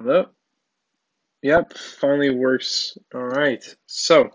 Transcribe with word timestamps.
Hello? 0.00 0.26
Yep, 1.42 1.72
finally 1.76 2.30
works. 2.30 2.96
All 3.12 3.20
right. 3.20 3.64
So, 3.86 4.30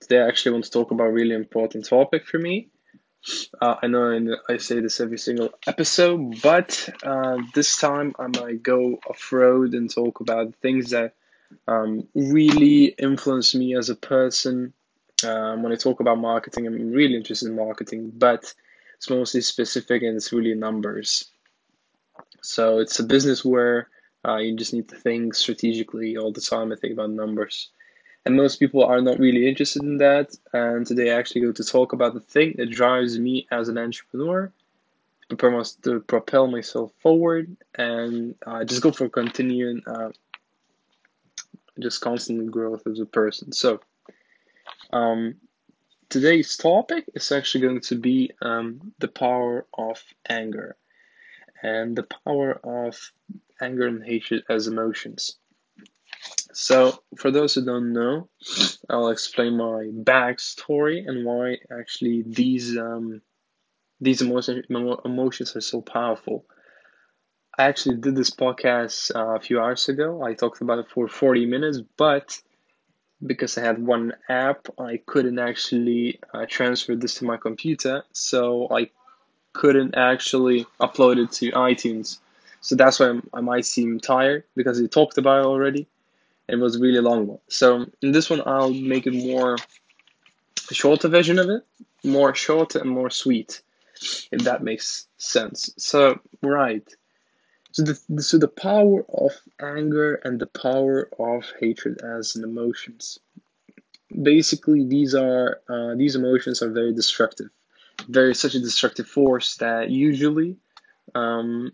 today 0.00 0.20
I 0.20 0.28
actually 0.28 0.52
want 0.52 0.64
to 0.66 0.70
talk 0.70 0.92
about 0.92 1.08
a 1.08 1.12
really 1.12 1.34
important 1.34 1.86
topic 1.86 2.24
for 2.24 2.38
me. 2.38 2.68
Uh, 3.60 3.74
I 3.82 3.88
know 3.88 4.36
I 4.48 4.58
say 4.58 4.78
this 4.78 5.00
every 5.00 5.18
single 5.18 5.50
episode, 5.66 6.40
but 6.40 6.88
uh, 7.02 7.38
this 7.52 7.78
time 7.78 8.14
I 8.16 8.28
might 8.28 8.62
go 8.62 9.00
off 9.08 9.32
road 9.32 9.74
and 9.74 9.92
talk 9.92 10.20
about 10.20 10.54
things 10.62 10.90
that 10.90 11.14
um, 11.66 12.06
really 12.14 12.94
influence 12.96 13.56
me 13.56 13.74
as 13.74 13.90
a 13.90 13.96
person. 13.96 14.72
Um, 15.26 15.64
when 15.64 15.72
I 15.72 15.76
talk 15.76 15.98
about 15.98 16.18
marketing, 16.18 16.68
I'm 16.68 16.92
really 16.92 17.16
interested 17.16 17.48
in 17.48 17.56
marketing, 17.56 18.12
but 18.14 18.54
it's 18.94 19.10
mostly 19.10 19.40
specific 19.40 20.04
and 20.04 20.14
it's 20.16 20.32
really 20.32 20.54
numbers. 20.54 21.24
So, 22.42 22.78
it's 22.78 22.98
a 22.98 23.04
business 23.04 23.44
where 23.44 23.88
uh, 24.26 24.36
you 24.36 24.56
just 24.56 24.74
need 24.74 24.88
to 24.88 24.96
think 24.96 25.34
strategically 25.34 26.16
all 26.16 26.32
the 26.32 26.40
time 26.40 26.72
and 26.72 26.80
think 26.80 26.92
about 26.92 27.10
numbers. 27.10 27.70
And 28.26 28.36
most 28.36 28.60
people 28.60 28.84
are 28.84 29.00
not 29.00 29.18
really 29.18 29.48
interested 29.48 29.82
in 29.82 29.96
that. 29.98 30.36
And 30.52 30.86
today 30.86 31.10
I 31.10 31.18
actually 31.18 31.40
go 31.40 31.52
to 31.52 31.64
talk 31.64 31.92
about 31.92 32.12
the 32.12 32.20
thing 32.20 32.54
that 32.58 32.70
drives 32.70 33.18
me 33.18 33.46
as 33.50 33.68
an 33.68 33.78
entrepreneur 33.78 34.52
to 35.30 36.00
propel 36.06 36.46
myself 36.48 36.92
forward 37.00 37.56
and 37.76 38.34
uh, 38.46 38.64
just 38.64 38.82
go 38.82 38.90
for 38.90 39.08
continuing 39.08 39.80
uh, 39.86 40.10
just 41.78 42.00
constant 42.00 42.50
growth 42.50 42.86
as 42.86 43.00
a 43.00 43.06
person. 43.06 43.52
So, 43.52 43.80
um, 44.92 45.36
today's 46.08 46.56
topic 46.56 47.04
is 47.14 47.30
actually 47.32 47.62
going 47.62 47.80
to 47.80 47.94
be 47.94 48.32
um, 48.42 48.92
the 48.98 49.08
power 49.08 49.66
of 49.78 50.02
anger 50.28 50.76
and 51.62 51.96
the 51.96 52.06
power 52.24 52.60
of 52.64 53.12
anger 53.60 53.86
and 53.86 54.04
hatred 54.04 54.44
as 54.48 54.66
emotions. 54.66 55.36
So, 56.52 57.02
for 57.16 57.30
those 57.30 57.54
who 57.54 57.64
don't 57.64 57.92
know, 57.92 58.28
I'll 58.88 59.08
explain 59.08 59.56
my 59.56 59.90
backstory 59.92 61.06
and 61.06 61.24
why 61.24 61.58
actually 61.70 62.22
these 62.26 62.76
um, 62.76 63.22
these 64.00 64.20
emotions 64.20 64.66
emotions 64.68 65.56
are 65.56 65.60
so 65.60 65.80
powerful. 65.80 66.44
I 67.58 67.64
actually 67.64 67.96
did 67.96 68.16
this 68.16 68.30
podcast 68.30 69.14
uh, 69.14 69.36
a 69.36 69.40
few 69.40 69.60
hours 69.60 69.88
ago. 69.88 70.22
I 70.22 70.34
talked 70.34 70.60
about 70.60 70.78
it 70.78 70.88
for 70.88 71.08
40 71.08 71.46
minutes, 71.46 71.80
but 71.96 72.40
because 73.24 73.58
I 73.58 73.62
had 73.62 73.84
one 73.84 74.14
app, 74.28 74.66
I 74.78 75.00
couldn't 75.04 75.38
actually 75.38 76.20
uh, 76.32 76.46
transfer 76.48 76.96
this 76.96 77.16
to 77.16 77.24
my 77.24 77.36
computer, 77.36 78.04
so 78.12 78.68
I 78.70 78.90
couldn't 79.52 79.94
actually 79.96 80.66
upload 80.80 81.22
it 81.22 81.32
to 81.32 81.50
iTunes. 81.52 82.18
So 82.60 82.76
that's 82.76 83.00
why 83.00 83.18
i 83.32 83.40
might 83.40 83.64
seem 83.64 84.00
tired 84.00 84.44
because 84.54 84.80
we 84.80 84.88
talked 84.88 85.18
about 85.18 85.40
it 85.40 85.46
already. 85.46 85.86
It 86.48 86.56
was 86.56 86.78
really 86.78 87.00
long 87.00 87.26
one. 87.26 87.38
So 87.48 87.86
in 88.02 88.12
this 88.12 88.28
one, 88.28 88.42
I'll 88.44 88.72
make 88.72 89.06
it 89.06 89.14
more 89.14 89.56
shorter 90.70 91.08
version 91.08 91.38
of 91.38 91.48
it, 91.48 91.62
more 92.04 92.34
short 92.34 92.74
and 92.74 92.90
more 92.90 93.10
sweet, 93.10 93.62
if 94.32 94.42
that 94.44 94.62
makes 94.62 95.06
sense. 95.18 95.70
So 95.78 96.18
right. 96.42 96.86
So 97.72 97.84
the 97.84 98.22
so 98.22 98.36
the 98.36 98.48
power 98.48 99.04
of 99.10 99.30
anger 99.60 100.16
and 100.24 100.40
the 100.40 100.48
power 100.48 101.08
of 101.18 101.44
hatred 101.60 102.00
as 102.02 102.34
an 102.34 102.42
emotions. 102.42 103.20
Basically, 104.22 104.84
these 104.84 105.14
are 105.14 105.60
uh, 105.68 105.94
these 105.94 106.16
emotions 106.16 106.62
are 106.62 106.70
very 106.70 106.92
destructive, 106.92 107.50
very 108.08 108.34
such 108.34 108.54
a 108.54 108.60
destructive 108.60 109.06
force 109.06 109.56
that 109.56 109.90
usually 109.90 110.56
um, 111.14 111.72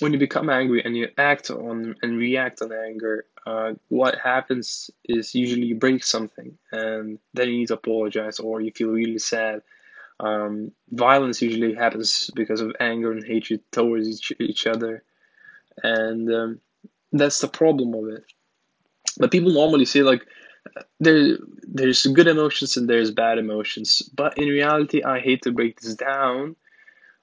when 0.00 0.12
you 0.12 0.18
become 0.18 0.50
angry 0.50 0.82
and 0.84 0.96
you 0.96 1.08
act 1.18 1.50
on 1.50 1.94
and 2.02 2.18
react 2.18 2.62
on 2.62 2.72
anger, 2.72 3.26
uh, 3.46 3.74
what 3.88 4.16
happens 4.18 4.90
is 5.04 5.34
usually 5.34 5.66
you 5.66 5.74
break 5.74 6.04
something 6.04 6.56
and 6.72 7.18
then 7.34 7.48
you 7.48 7.58
need 7.58 7.68
to 7.68 7.74
apologize 7.74 8.38
or 8.38 8.60
you 8.60 8.72
feel 8.72 8.88
really 8.88 9.18
sad. 9.18 9.62
Um, 10.18 10.72
violence 10.90 11.40
usually 11.40 11.74
happens 11.74 12.30
because 12.34 12.60
of 12.60 12.74
anger 12.80 13.12
and 13.12 13.24
hatred 13.24 13.60
towards 13.72 14.08
each, 14.08 14.32
each 14.38 14.66
other, 14.66 15.02
and 15.82 16.32
um, 16.34 16.60
that's 17.12 17.40
the 17.40 17.48
problem 17.48 17.94
of 17.94 18.08
it. 18.08 18.24
But 19.16 19.30
people 19.30 19.50
normally 19.50 19.86
say 19.86 20.02
like 20.02 20.26
there 20.98 21.38
there's 21.62 22.06
good 22.06 22.26
emotions 22.26 22.76
and 22.76 22.88
there's 22.88 23.10
bad 23.10 23.38
emotions, 23.38 24.02
but 24.14 24.36
in 24.38 24.48
reality, 24.48 25.02
I 25.02 25.20
hate 25.20 25.42
to 25.42 25.52
break 25.52 25.80
this 25.80 25.94
down. 25.94 26.56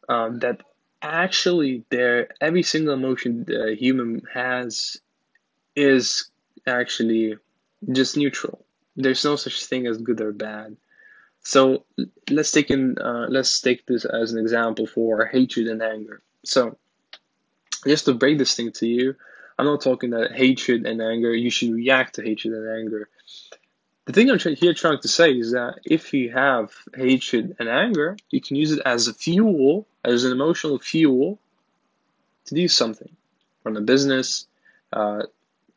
Um, 0.10 0.40
that 0.40 0.62
actually 1.02 1.84
there 1.90 2.30
every 2.40 2.64
single 2.64 2.94
emotion 2.94 3.44
the 3.46 3.76
human 3.78 4.22
has 4.34 4.98
is 5.76 6.30
actually 6.66 7.38
just 7.92 8.16
neutral. 8.18 8.66
There's 8.96 9.26
no 9.26 9.36
such 9.36 9.66
thing 9.66 9.86
as 9.86 9.98
good 9.98 10.22
or 10.22 10.32
bad. 10.32 10.78
So 11.42 11.86
let's 12.30 12.52
take 12.52 12.72
in 12.72 12.98
uh, 13.00 13.28
let's 13.30 13.62
take 13.62 13.86
this 13.86 14.06
as 14.06 14.32
an 14.34 14.40
example 14.40 14.88
for 14.88 15.26
hatred 15.26 15.68
and 15.68 15.82
anger. 15.82 16.22
So 16.44 16.78
just 17.86 18.06
to 18.06 18.14
break 18.14 18.38
this 18.38 18.56
thing 18.56 18.72
to 18.72 18.88
you 18.88 19.16
i'm 19.58 19.66
not 19.66 19.82
talking 19.82 20.12
that 20.12 20.32
hatred 20.32 20.86
and 20.86 21.02
anger 21.02 21.34
you 21.34 21.50
should 21.50 21.74
react 21.74 22.16
to 22.16 22.24
hatred 22.24 22.54
and 22.54 22.70
anger 22.80 23.10
the 24.08 24.14
thing 24.14 24.32
I'm 24.32 24.40
here 24.40 24.74
trying 24.74 25.00
to 25.00 25.08
say 25.10 25.32
is 25.34 25.52
that 25.52 25.82
if 25.84 26.14
you 26.14 26.32
have 26.32 26.72
hatred 26.96 27.58
and 27.60 27.68
anger, 27.68 28.16
you 28.30 28.40
can 28.40 28.56
use 28.56 28.72
it 28.72 28.82
as 28.86 29.10
a 29.10 29.14
fuel, 29.14 29.86
as 30.06 30.24
an 30.24 30.32
emotional 30.32 30.80
fuel, 30.80 31.38
to 32.46 32.56
do 32.56 32.70
something, 32.70 33.10
run 33.66 33.76
a 33.76 33.82
business, 33.82 34.48
uh, 34.94 35.24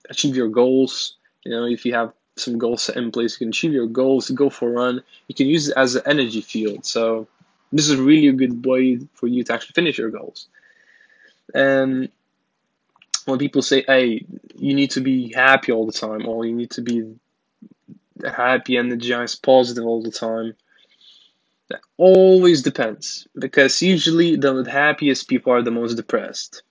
achieve 0.08 0.36
your 0.36 0.46
goals. 0.46 1.16
You 1.44 1.50
know, 1.50 1.66
if 1.66 1.84
you 1.84 1.92
have 1.94 2.12
some 2.36 2.56
goals 2.56 2.82
set 2.84 2.96
in 2.96 3.10
place, 3.10 3.32
you 3.34 3.46
can 3.46 3.48
achieve 3.48 3.72
your 3.72 3.88
goals, 3.88 4.30
go 4.30 4.48
for 4.48 4.68
a 4.68 4.72
run. 4.72 5.02
You 5.26 5.34
can 5.34 5.48
use 5.48 5.68
it 5.68 5.76
as 5.76 5.96
an 5.96 6.02
energy 6.06 6.40
field. 6.40 6.86
So 6.86 7.26
this 7.72 7.88
is 7.88 7.96
really 7.96 8.28
a 8.28 8.32
good 8.32 8.64
way 8.64 9.00
for 9.14 9.26
you 9.26 9.42
to 9.42 9.52
actually 9.52 9.74
finish 9.74 9.98
your 9.98 10.10
goals. 10.10 10.46
And 11.52 12.10
when 13.24 13.40
people 13.40 13.62
say, 13.62 13.82
"Hey, 13.82 14.24
you 14.54 14.74
need 14.74 14.92
to 14.92 15.00
be 15.00 15.32
happy 15.32 15.72
all 15.72 15.84
the 15.84 15.92
time," 15.92 16.28
or 16.28 16.46
"You 16.46 16.54
need 16.54 16.70
to 16.72 16.80
be 16.80 17.16
happy, 18.24 18.76
energized, 18.76 19.42
positive 19.42 19.84
all 19.84 20.02
the 20.02 20.10
time. 20.10 20.54
That 21.68 21.80
always 21.96 22.62
depends 22.62 23.28
because 23.38 23.80
usually 23.80 24.36
the 24.36 24.64
happiest 24.70 25.28
people 25.28 25.52
are 25.52 25.62
the 25.62 25.70
most 25.70 25.94
depressed. 25.94 26.62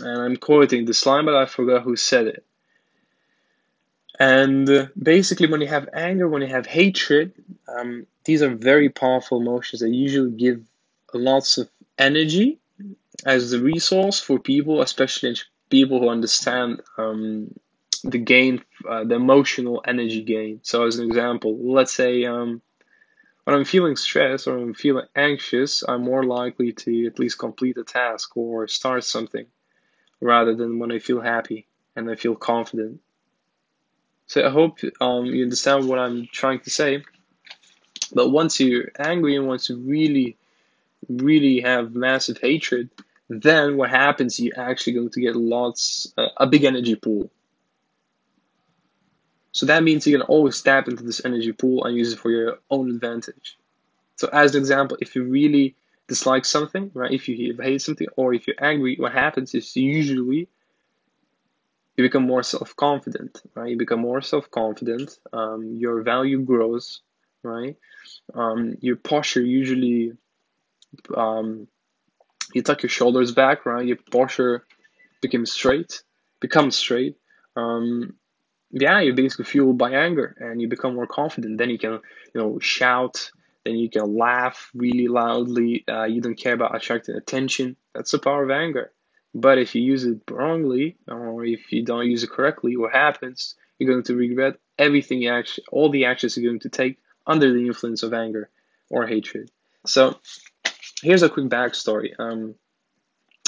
And 0.00 0.22
I'm 0.22 0.36
quoting 0.36 0.84
this 0.84 1.04
line, 1.04 1.26
but 1.26 1.34
I 1.34 1.46
forgot 1.46 1.82
who 1.82 1.96
said 1.96 2.26
it. 2.26 2.44
And 4.18 4.90
basically, 5.00 5.48
when 5.48 5.60
you 5.60 5.68
have 5.68 5.88
anger, 5.92 6.28
when 6.28 6.42
you 6.42 6.48
have 6.48 6.66
hatred, 6.66 7.32
um, 7.68 8.06
these 8.24 8.42
are 8.42 8.50
very 8.50 8.88
powerful 8.88 9.40
emotions 9.40 9.80
that 9.80 9.90
usually 9.90 10.32
give 10.32 10.60
lots 11.14 11.56
of 11.58 11.70
energy 11.98 12.58
as 13.24 13.50
the 13.50 13.60
resource 13.60 14.20
for 14.20 14.38
people, 14.38 14.82
especially 14.82 15.36
people 15.70 16.00
who 16.00 16.08
understand 16.08 16.80
um, 16.96 17.54
the 18.02 18.18
gain, 18.18 18.62
uh, 18.88 19.04
the 19.04 19.14
emotional 19.14 19.82
energy 19.86 20.22
gain. 20.22 20.60
So, 20.62 20.84
as 20.86 20.98
an 20.98 21.06
example, 21.06 21.58
let's 21.60 21.94
say 21.94 22.24
um, 22.24 22.62
when 23.44 23.56
I'm 23.56 23.64
feeling 23.64 23.96
stressed 23.96 24.46
or 24.46 24.58
I'm 24.58 24.74
feeling 24.74 25.06
anxious, 25.16 25.82
I'm 25.86 26.02
more 26.02 26.24
likely 26.24 26.72
to 26.72 27.06
at 27.06 27.18
least 27.18 27.38
complete 27.38 27.76
a 27.78 27.84
task 27.84 28.36
or 28.36 28.68
start 28.68 29.04
something 29.04 29.46
rather 30.20 30.54
than 30.54 30.78
when 30.78 30.92
I 30.92 30.98
feel 30.98 31.20
happy 31.20 31.66
and 31.96 32.10
I 32.10 32.16
feel 32.16 32.34
confident. 32.34 33.00
So, 34.26 34.46
I 34.46 34.50
hope 34.50 34.78
um, 35.00 35.26
you 35.26 35.42
understand 35.42 35.88
what 35.88 35.98
I'm 35.98 36.28
trying 36.32 36.60
to 36.60 36.70
say. 36.70 37.04
But 38.12 38.30
once 38.30 38.58
you're 38.60 38.90
angry 38.98 39.36
and 39.36 39.46
once 39.46 39.68
you 39.68 39.76
really, 39.76 40.36
really 41.08 41.60
have 41.60 41.94
massive 41.94 42.38
hatred, 42.38 42.90
then 43.28 43.76
what 43.76 43.90
happens? 43.90 44.40
You're 44.40 44.58
actually 44.58 44.94
going 44.94 45.10
to 45.10 45.20
get 45.20 45.36
lots, 45.36 46.12
uh, 46.16 46.28
a 46.38 46.46
big 46.46 46.64
energy 46.64 46.94
pool. 46.94 47.30
So 49.58 49.66
that 49.66 49.82
means 49.82 50.06
you 50.06 50.16
can 50.16 50.26
always 50.28 50.62
tap 50.62 50.86
into 50.86 51.02
this 51.02 51.24
energy 51.24 51.50
pool 51.50 51.82
and 51.82 51.96
use 51.96 52.12
it 52.12 52.20
for 52.20 52.30
your 52.30 52.58
own 52.70 52.90
advantage. 52.90 53.58
So 54.14 54.28
as 54.32 54.54
an 54.54 54.60
example, 54.60 54.96
if 55.00 55.16
you 55.16 55.24
really 55.24 55.74
dislike 56.06 56.44
something, 56.44 56.92
right? 56.94 57.10
If 57.10 57.28
you 57.28 57.56
hate 57.60 57.82
something 57.82 58.06
or 58.14 58.32
if 58.32 58.46
you're 58.46 58.62
angry, 58.62 58.94
what 59.00 59.10
happens 59.10 59.56
is 59.56 59.74
usually 59.74 60.46
you 61.96 62.04
become 62.04 62.22
more 62.22 62.44
self-confident, 62.44 63.42
right? 63.56 63.70
You 63.72 63.76
become 63.76 63.98
more 63.98 64.20
self-confident. 64.20 65.18
Um, 65.32 65.74
your 65.74 66.02
value 66.02 66.40
grows, 66.42 67.00
right? 67.42 67.76
Um, 68.34 68.76
your 68.80 68.94
posture 68.94 69.42
usually 69.42 70.12
um, 71.16 71.66
you 72.54 72.62
tuck 72.62 72.84
your 72.84 72.90
shoulders 72.90 73.32
back, 73.32 73.66
right? 73.66 73.84
Your 73.84 73.98
posture 74.12 74.66
becomes 75.20 75.50
straight, 75.50 76.04
becomes 76.38 76.76
straight. 76.76 77.16
Um, 77.56 78.14
yeah, 78.70 79.00
you're 79.00 79.14
basically 79.14 79.46
fueled 79.46 79.78
by 79.78 79.92
anger, 79.92 80.36
and 80.38 80.60
you 80.60 80.68
become 80.68 80.94
more 80.94 81.06
confident. 81.06 81.58
Then 81.58 81.70
you 81.70 81.78
can, 81.78 81.92
you 81.92 82.40
know, 82.40 82.58
shout. 82.58 83.30
Then 83.64 83.76
you 83.76 83.90
can 83.90 84.16
laugh 84.16 84.70
really 84.74 85.08
loudly. 85.08 85.84
Uh, 85.88 86.04
you 86.04 86.20
don't 86.20 86.38
care 86.38 86.54
about 86.54 86.74
attracting 86.74 87.16
attention. 87.16 87.76
That's 87.94 88.10
the 88.10 88.18
power 88.18 88.44
of 88.44 88.50
anger. 88.50 88.92
But 89.34 89.58
if 89.58 89.74
you 89.74 89.82
use 89.82 90.04
it 90.04 90.20
wrongly 90.30 90.96
or 91.06 91.44
if 91.44 91.70
you 91.70 91.84
don't 91.84 92.06
use 92.06 92.22
it 92.22 92.30
correctly, 92.30 92.76
what 92.76 92.92
happens? 92.92 93.56
You're 93.78 93.90
going 93.90 94.04
to 94.04 94.16
regret 94.16 94.58
everything 94.78 95.22
you 95.22 95.30
actually, 95.30 95.64
all 95.70 95.90
the 95.90 96.06
actions 96.06 96.36
you're 96.36 96.50
going 96.50 96.60
to 96.60 96.68
take 96.68 96.98
under 97.26 97.52
the 97.52 97.66
influence 97.66 98.02
of 98.02 98.14
anger 98.14 98.48
or 98.88 99.06
hatred. 99.06 99.50
So 99.86 100.18
here's 101.02 101.22
a 101.22 101.28
quick 101.28 101.46
backstory. 101.46 102.12
Um, 102.18 102.54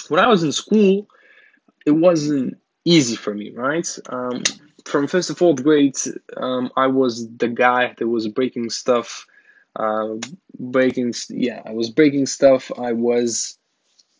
when 0.08 0.20
I 0.20 0.28
was 0.28 0.42
in 0.42 0.52
school, 0.52 1.08
it 1.86 1.92
wasn't 1.92 2.58
easy 2.84 3.16
for 3.16 3.34
me, 3.34 3.50
right? 3.50 3.88
Um, 4.08 4.42
from 4.84 5.06
first 5.06 5.28
to 5.28 5.34
fourth 5.34 5.62
grade, 5.62 5.96
um, 6.36 6.70
I 6.76 6.86
was 6.86 7.28
the 7.36 7.48
guy 7.48 7.94
that 7.96 8.08
was 8.08 8.28
breaking 8.28 8.70
stuff, 8.70 9.26
uh, 9.76 10.14
breaking. 10.58 11.14
Yeah, 11.28 11.62
I 11.64 11.72
was 11.72 11.90
breaking 11.90 12.26
stuff. 12.26 12.70
I 12.78 12.92
was 12.92 13.58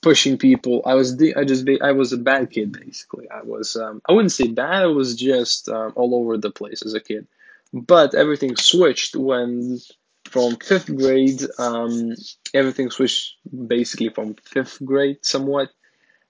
pushing 0.02 0.38
people. 0.38 0.82
I 0.86 0.94
was 0.94 1.20
I 1.36 1.44
just 1.44 1.68
I 1.82 1.92
was 1.92 2.12
a 2.12 2.18
bad 2.18 2.50
kid 2.50 2.72
basically. 2.72 3.28
I 3.30 3.42
was 3.42 3.76
um, 3.76 4.00
I 4.08 4.12
wouldn't 4.12 4.32
say 4.32 4.48
bad. 4.48 4.82
I 4.82 4.86
was 4.86 5.14
just 5.16 5.68
um, 5.68 5.92
all 5.96 6.14
over 6.14 6.36
the 6.36 6.50
place 6.50 6.82
as 6.84 6.94
a 6.94 7.00
kid. 7.00 7.26
But 7.72 8.14
everything 8.14 8.56
switched 8.56 9.14
when 9.14 9.78
from 10.24 10.56
fifth 10.56 10.94
grade. 10.94 11.42
Um, 11.58 12.14
everything 12.54 12.90
switched 12.90 13.36
basically 13.66 14.08
from 14.08 14.34
fifth 14.34 14.84
grade 14.84 15.18
somewhat, 15.22 15.70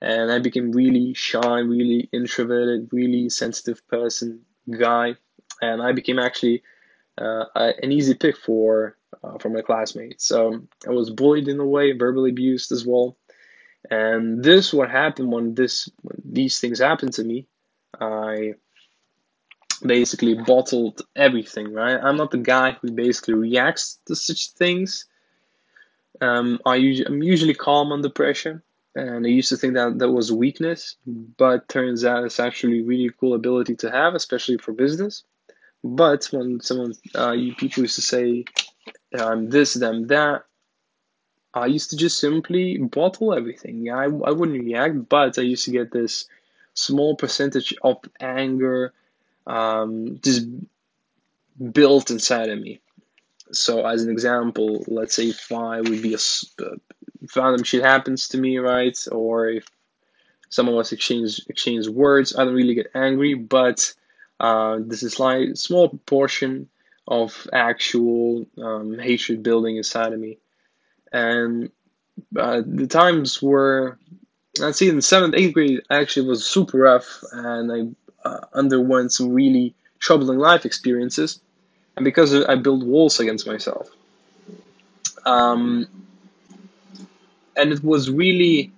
and 0.01 0.31
I 0.33 0.39
became 0.39 0.73
really 0.73 1.15
shy, 1.15 1.59
really 1.61 2.09
introverted, 2.13 2.89
really 2.93 3.29
sensitive 3.29 3.87
person 3.89 4.41
guy, 4.71 5.15
and 5.61 5.83
I 5.83 5.93
became 5.93 6.19
actually 6.19 6.63
uh, 7.19 7.45
an 7.55 7.93
easy 7.93 8.15
pick 8.15 8.37
for 8.37 8.97
uh, 9.23 9.39
for 9.39 9.51
my 9.51 9.61
classmates. 9.61 10.27
So 10.27 10.63
I 10.87 10.91
was 10.91 11.11
bullied 11.11 11.49
in 11.49 11.61
a 11.61 11.67
way, 11.67 11.93
verbally 11.93 12.31
abused 12.31 12.73
as 12.73 12.87
well 12.87 13.17
and 13.89 14.43
this 14.43 14.73
what 14.73 14.91
happened 14.91 15.33
when 15.33 15.55
this 15.55 15.89
when 16.03 16.21
these 16.25 16.61
things 16.61 16.81
happened 16.81 17.13
to 17.15 17.25
me. 17.25 17.47
I 17.99 18.55
basically 19.83 20.35
bottled 20.35 21.03
everything. 21.17 21.73
Right, 21.73 21.99
I'm 22.03 22.17
not 22.17 22.31
the 22.31 22.39
guy 22.39 22.77
who 22.81 22.91
basically 22.91 23.35
reacts 23.35 23.99
to 24.07 24.17
such 24.17 24.51
things. 24.51 25.07
Um, 26.21 26.61
I 26.67 26.77
I'm 27.07 27.23
usually 27.23 27.55
calm 27.55 27.93
under 27.93 28.11
pressure, 28.11 28.63
and 28.95 29.25
I 29.25 29.29
used 29.29 29.49
to 29.51 29.57
think 29.57 29.75
that 29.75 29.99
that 29.99 30.11
was 30.11 30.33
weakness, 30.33 30.97
but 31.07 31.69
turns 31.69 32.05
out 32.05 32.25
it's 32.25 32.41
actually 32.41 32.83
really 32.83 33.11
cool 33.19 33.35
ability 33.35 33.77
to 33.77 33.91
have, 33.91 34.15
especially 34.15 34.59
for 34.59 34.73
business. 34.73 35.23
But 35.83 36.25
when 36.27 36.61
someone, 36.61 36.95
uh, 37.15 37.33
you 37.33 37.55
people 37.55 37.83
used 37.83 37.95
to 37.95 38.03
say 38.03 38.45
um, 39.19 39.49
this, 39.49 39.75
them, 39.75 40.09
that, 40.09 40.45
I 41.55 41.67
used 41.67 41.91
to 41.91 41.97
just 41.97 42.21
simply 42.21 42.79
bottle 42.79 43.35
everything. 43.35 43.87
Yeah, 43.87 43.97
I, 43.97 44.05
I 44.05 44.31
wouldn't 44.31 44.65
react, 44.65 45.09
but 45.09 45.39
I 45.39 45.43
used 45.43 45.65
to 45.65 45.73
get 45.73 45.93
this 45.93 46.27
small 46.75 47.17
percentage 47.17 47.75
of 47.83 47.99
anger 48.21 48.93
um, 49.47 50.21
just 50.23 50.47
built 51.73 52.11
inside 52.11 52.51
of 52.51 52.61
me. 52.61 52.81
So, 53.53 53.85
as 53.85 54.05
an 54.05 54.11
example, 54.11 54.85
let's 54.87 55.17
say 55.17 55.29
if 55.29 55.51
I 55.51 55.81
would 55.81 56.03
be 56.03 56.15
a 56.15 56.19
if 56.19 57.00
random 57.37 57.65
shit 57.65 57.85
happens 57.85 58.29
to 58.29 58.39
me, 58.39 58.59
right, 58.59 58.99
or 59.11 59.49
if 59.49 59.67
some 60.49 60.69
of 60.69 60.77
us 60.77 60.93
exchange 60.93 61.41
exchange 61.49 61.89
words, 61.89 62.37
I 62.37 62.45
don't 62.45 62.55
really 62.55 62.75
get 62.75 62.91
angry, 62.95 63.35
but 63.35 63.93
uh, 64.41 64.79
this 64.81 65.03
is 65.03 65.21
like 65.21 65.57
small 65.57 65.89
proportion 65.89 66.69
of 67.07 67.47
actual 67.53 68.47
um, 68.63 68.99
hatred 68.99 69.43
building 69.43 69.77
inside 69.77 70.13
of 70.13 70.21
me 70.21 70.39
and 71.13 71.71
uh, 72.37 72.63
the 72.65 72.87
times 72.87 73.43
were 73.43 73.99
I'd 74.63 74.77
say 74.77 74.89
in 74.89 75.01
seventh, 75.01 75.35
eighth 75.37 75.55
grade 75.55 75.81
actually 75.91 76.29
was 76.29 76.45
super 76.45 76.79
rough, 76.79 77.23
and 77.33 77.73
I 77.73 78.29
uh, 78.29 78.41
underwent 78.53 79.13
some 79.13 79.33
really 79.33 79.75
troubling 80.01 80.39
life 80.39 80.67
experiences, 80.67 81.41
and 81.97 82.05
because 82.05 82.35
I 82.35 82.57
built 82.57 82.85
walls 82.85 83.21
against 83.21 83.47
myself. 83.47 83.89
Um, 85.25 85.87
and 87.61 87.73
it 87.73 87.85
was 87.85 88.11
really 88.11 88.73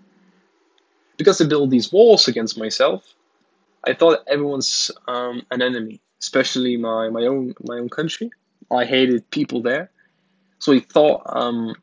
because 1.17 1.41
I 1.41 1.47
built 1.47 1.71
these 1.71 1.93
walls 1.93 2.27
against 2.29 2.59
myself. 2.59 3.15
I 3.87 3.95
thought 3.95 4.25
everyone's 4.27 4.91
um, 5.07 5.43
an 5.51 5.63
enemy, 5.63 6.01
especially 6.21 6.77
my, 6.77 7.09
my 7.09 7.23
own 7.23 7.55
my 7.63 7.77
own 7.79 7.89
country. 7.89 8.31
I 8.71 8.85
hated 8.85 9.31
people 9.31 9.63
there, 9.63 9.91
so 10.59 10.73
I 10.73 10.81
thought 10.81 11.23
um, 11.27 11.75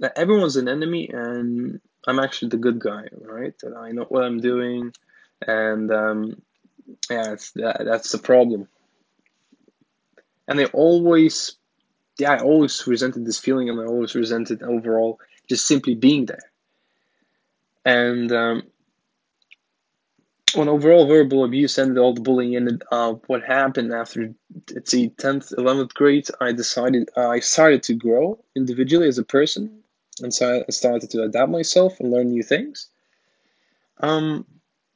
that 0.00 0.16
everyone's 0.16 0.56
an 0.56 0.68
enemy 0.68 1.08
and 1.08 1.80
I'm 2.06 2.18
actually 2.18 2.48
the 2.48 2.56
good 2.56 2.78
guy, 2.78 3.04
right? 3.20 3.54
That 3.60 3.76
I 3.76 3.92
know 3.92 4.04
what 4.04 4.24
I'm 4.24 4.40
doing, 4.40 4.92
and 5.46 5.90
um, 5.92 6.42
yeah, 7.10 7.36
that, 7.56 7.82
that's 7.84 8.12
the 8.12 8.18
problem. 8.18 8.68
And 10.46 10.60
I 10.60 10.64
always, 10.66 11.56
yeah, 12.18 12.32
I 12.32 12.38
always 12.40 12.86
resented 12.86 13.24
this 13.24 13.38
feeling, 13.38 13.70
and 13.70 13.80
I 13.80 13.84
always 13.84 14.14
resented 14.14 14.62
overall 14.62 15.18
just 15.48 15.66
simply 15.66 15.94
being 15.94 16.26
there. 16.26 16.50
And 17.84 18.32
um, 18.32 18.62
when 20.54 20.68
overall 20.68 21.06
verbal 21.06 21.44
abuse 21.44 21.78
and 21.78 21.98
all 21.98 22.14
the 22.14 22.20
bullying 22.20 22.56
ended, 22.56 22.82
uh, 22.90 23.14
what 23.26 23.42
happened 23.42 23.92
after, 23.92 24.34
let's 24.72 24.90
see, 24.90 25.10
10th, 25.10 25.54
11th 25.54 25.94
grade, 25.94 26.28
I 26.40 26.52
decided, 26.52 27.10
uh, 27.16 27.28
I 27.28 27.40
started 27.40 27.82
to 27.84 27.94
grow 27.94 28.38
individually 28.56 29.08
as 29.08 29.18
a 29.18 29.24
person, 29.24 29.80
and 30.20 30.32
so 30.32 30.64
I 30.66 30.70
started 30.70 31.10
to 31.10 31.22
adapt 31.24 31.50
myself 31.50 31.98
and 32.00 32.10
learn 32.10 32.30
new 32.30 32.42
things. 32.42 32.88
Um, 33.98 34.46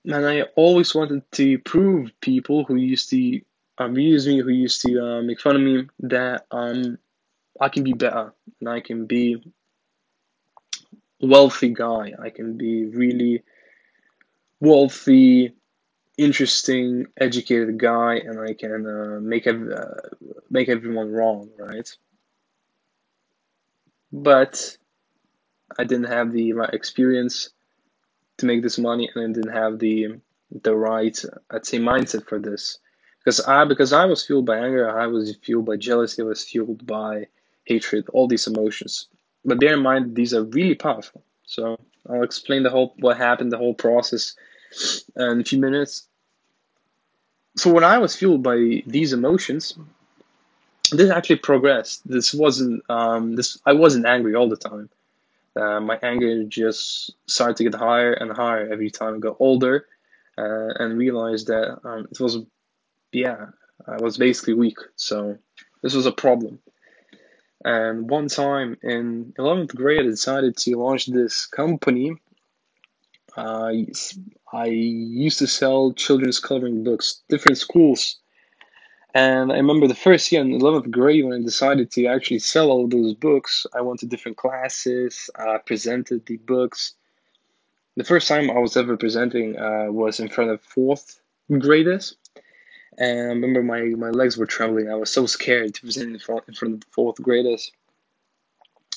and 0.04 0.26
I 0.26 0.42
always 0.56 0.94
wanted 0.94 1.30
to 1.32 1.58
prove 1.58 2.12
people 2.20 2.64
who 2.64 2.76
used 2.76 3.10
to 3.10 3.40
abuse 3.78 4.26
me, 4.26 4.40
who 4.40 4.50
used 4.50 4.80
to 4.82 5.00
uh, 5.00 5.22
make 5.22 5.40
fun 5.40 5.56
of 5.56 5.62
me, 5.62 5.86
that 6.00 6.46
um, 6.50 6.98
I 7.60 7.68
can 7.68 7.84
be 7.84 7.92
better 7.92 8.32
and 8.60 8.68
I 8.68 8.80
can 8.80 9.06
be 9.06 9.42
wealthy 11.20 11.70
guy. 11.70 12.12
I 12.18 12.30
can 12.30 12.56
be 12.56 12.86
really 12.86 13.42
wealthy, 14.60 15.54
interesting, 16.16 17.06
educated 17.16 17.78
guy, 17.78 18.16
and 18.16 18.40
I 18.40 18.54
can 18.54 18.86
uh, 18.86 19.20
make 19.20 19.46
ev- 19.46 19.70
uh, 19.70 19.94
make 20.50 20.68
everyone 20.68 21.12
wrong, 21.12 21.50
right? 21.58 21.88
But 24.12 24.76
I 25.78 25.84
didn't 25.84 26.08
have 26.08 26.32
the 26.32 26.52
right 26.54 26.72
experience 26.72 27.50
to 28.38 28.46
make 28.46 28.62
this 28.62 28.78
money, 28.78 29.10
and 29.14 29.24
I 29.24 29.32
didn't 29.32 29.52
have 29.54 29.78
the 29.78 30.20
the 30.62 30.74
right, 30.74 31.18
I'd 31.50 31.66
say, 31.66 31.78
mindset 31.78 32.26
for 32.26 32.38
this. 32.38 32.78
Because 33.18 33.40
I 33.40 33.64
because 33.64 33.92
I 33.92 34.06
was 34.06 34.24
fueled 34.26 34.46
by 34.46 34.58
anger, 34.58 34.88
I 34.90 35.06
was 35.06 35.36
fueled 35.42 35.66
by 35.66 35.76
jealousy, 35.76 36.22
I 36.22 36.24
was 36.24 36.44
fueled 36.44 36.86
by 36.86 37.28
hatred, 37.64 38.08
all 38.12 38.26
these 38.28 38.46
emotions. 38.46 39.08
But 39.48 39.60
bear 39.60 39.74
in 39.74 39.82
mind, 39.82 40.14
these 40.14 40.34
are 40.34 40.44
really 40.44 40.74
powerful. 40.74 41.22
So 41.44 41.78
I'll 42.08 42.22
explain 42.22 42.62
the 42.62 42.70
whole 42.70 42.94
what 42.98 43.16
happened, 43.16 43.50
the 43.50 43.58
whole 43.58 43.74
process, 43.74 44.36
in 45.16 45.40
a 45.40 45.44
few 45.44 45.58
minutes. 45.58 46.06
So 47.56 47.72
when 47.72 47.84
I 47.84 47.98
was 47.98 48.14
fueled 48.14 48.42
by 48.42 48.82
these 48.86 49.12
emotions, 49.12 49.76
this 50.92 51.10
actually 51.10 51.36
progressed. 51.36 52.06
This 52.08 52.32
wasn't 52.32 52.82
um, 52.88 53.36
this. 53.36 53.58
I 53.66 53.72
wasn't 53.72 54.06
angry 54.06 54.34
all 54.34 54.48
the 54.48 54.56
time. 54.56 54.88
Uh, 55.56 55.80
my 55.80 55.98
anger 56.02 56.44
just 56.44 57.12
started 57.26 57.56
to 57.56 57.64
get 57.64 57.74
higher 57.74 58.12
and 58.12 58.30
higher 58.30 58.68
every 58.70 58.90
time 58.90 59.16
I 59.16 59.18
got 59.18 59.36
older, 59.40 59.86
uh, 60.36 60.68
and 60.78 60.98
realized 60.98 61.48
that 61.48 61.80
um, 61.84 62.06
it 62.10 62.20
was, 62.20 62.38
yeah, 63.12 63.46
I 63.86 63.96
was 63.96 64.16
basically 64.16 64.54
weak. 64.54 64.78
So 64.96 65.36
this 65.82 65.94
was 65.94 66.06
a 66.06 66.12
problem. 66.12 66.60
And 67.64 68.08
one 68.08 68.28
time 68.28 68.76
in 68.82 69.34
11th 69.38 69.74
grade, 69.74 70.00
I 70.00 70.10
decided 70.10 70.56
to 70.58 70.76
launch 70.76 71.06
this 71.06 71.46
company. 71.46 72.16
Uh, 73.36 73.72
I 74.52 74.66
used 74.66 75.38
to 75.40 75.46
sell 75.46 75.92
children's 75.92 76.40
coloring 76.40 76.84
books, 76.84 77.22
different 77.28 77.58
schools. 77.58 78.16
And 79.14 79.52
I 79.52 79.56
remember 79.56 79.86
the 79.86 79.94
first 79.94 80.30
year 80.30 80.42
in 80.42 80.60
11th 80.60 80.90
grade 80.90 81.24
when 81.24 81.40
I 81.40 81.42
decided 81.42 81.90
to 81.92 82.06
actually 82.06 82.40
sell 82.40 82.70
all 82.70 82.86
those 82.86 83.14
books. 83.14 83.66
I 83.74 83.80
went 83.80 84.00
to 84.00 84.06
different 84.06 84.36
classes, 84.36 85.30
uh, 85.34 85.58
presented 85.66 86.26
the 86.26 86.36
books. 86.36 86.94
The 87.96 88.04
first 88.04 88.28
time 88.28 88.50
I 88.50 88.58
was 88.58 88.76
ever 88.76 88.96
presenting 88.96 89.58
uh, 89.58 89.86
was 89.88 90.20
in 90.20 90.28
front 90.28 90.50
of 90.50 90.60
fourth 90.60 91.20
graders. 91.58 92.16
And 92.98 93.20
I 93.20 93.32
remember 93.32 93.62
my, 93.62 93.82
my 93.82 94.10
legs 94.10 94.36
were 94.36 94.46
trembling. 94.46 94.90
I 94.90 94.96
was 94.96 95.10
so 95.10 95.24
scared 95.26 95.74
to 95.74 95.80
present 95.82 96.12
in 96.12 96.18
front, 96.18 96.44
in 96.48 96.54
front 96.54 96.74
of 96.74 96.90
fourth 96.90 97.22
graders. 97.22 97.70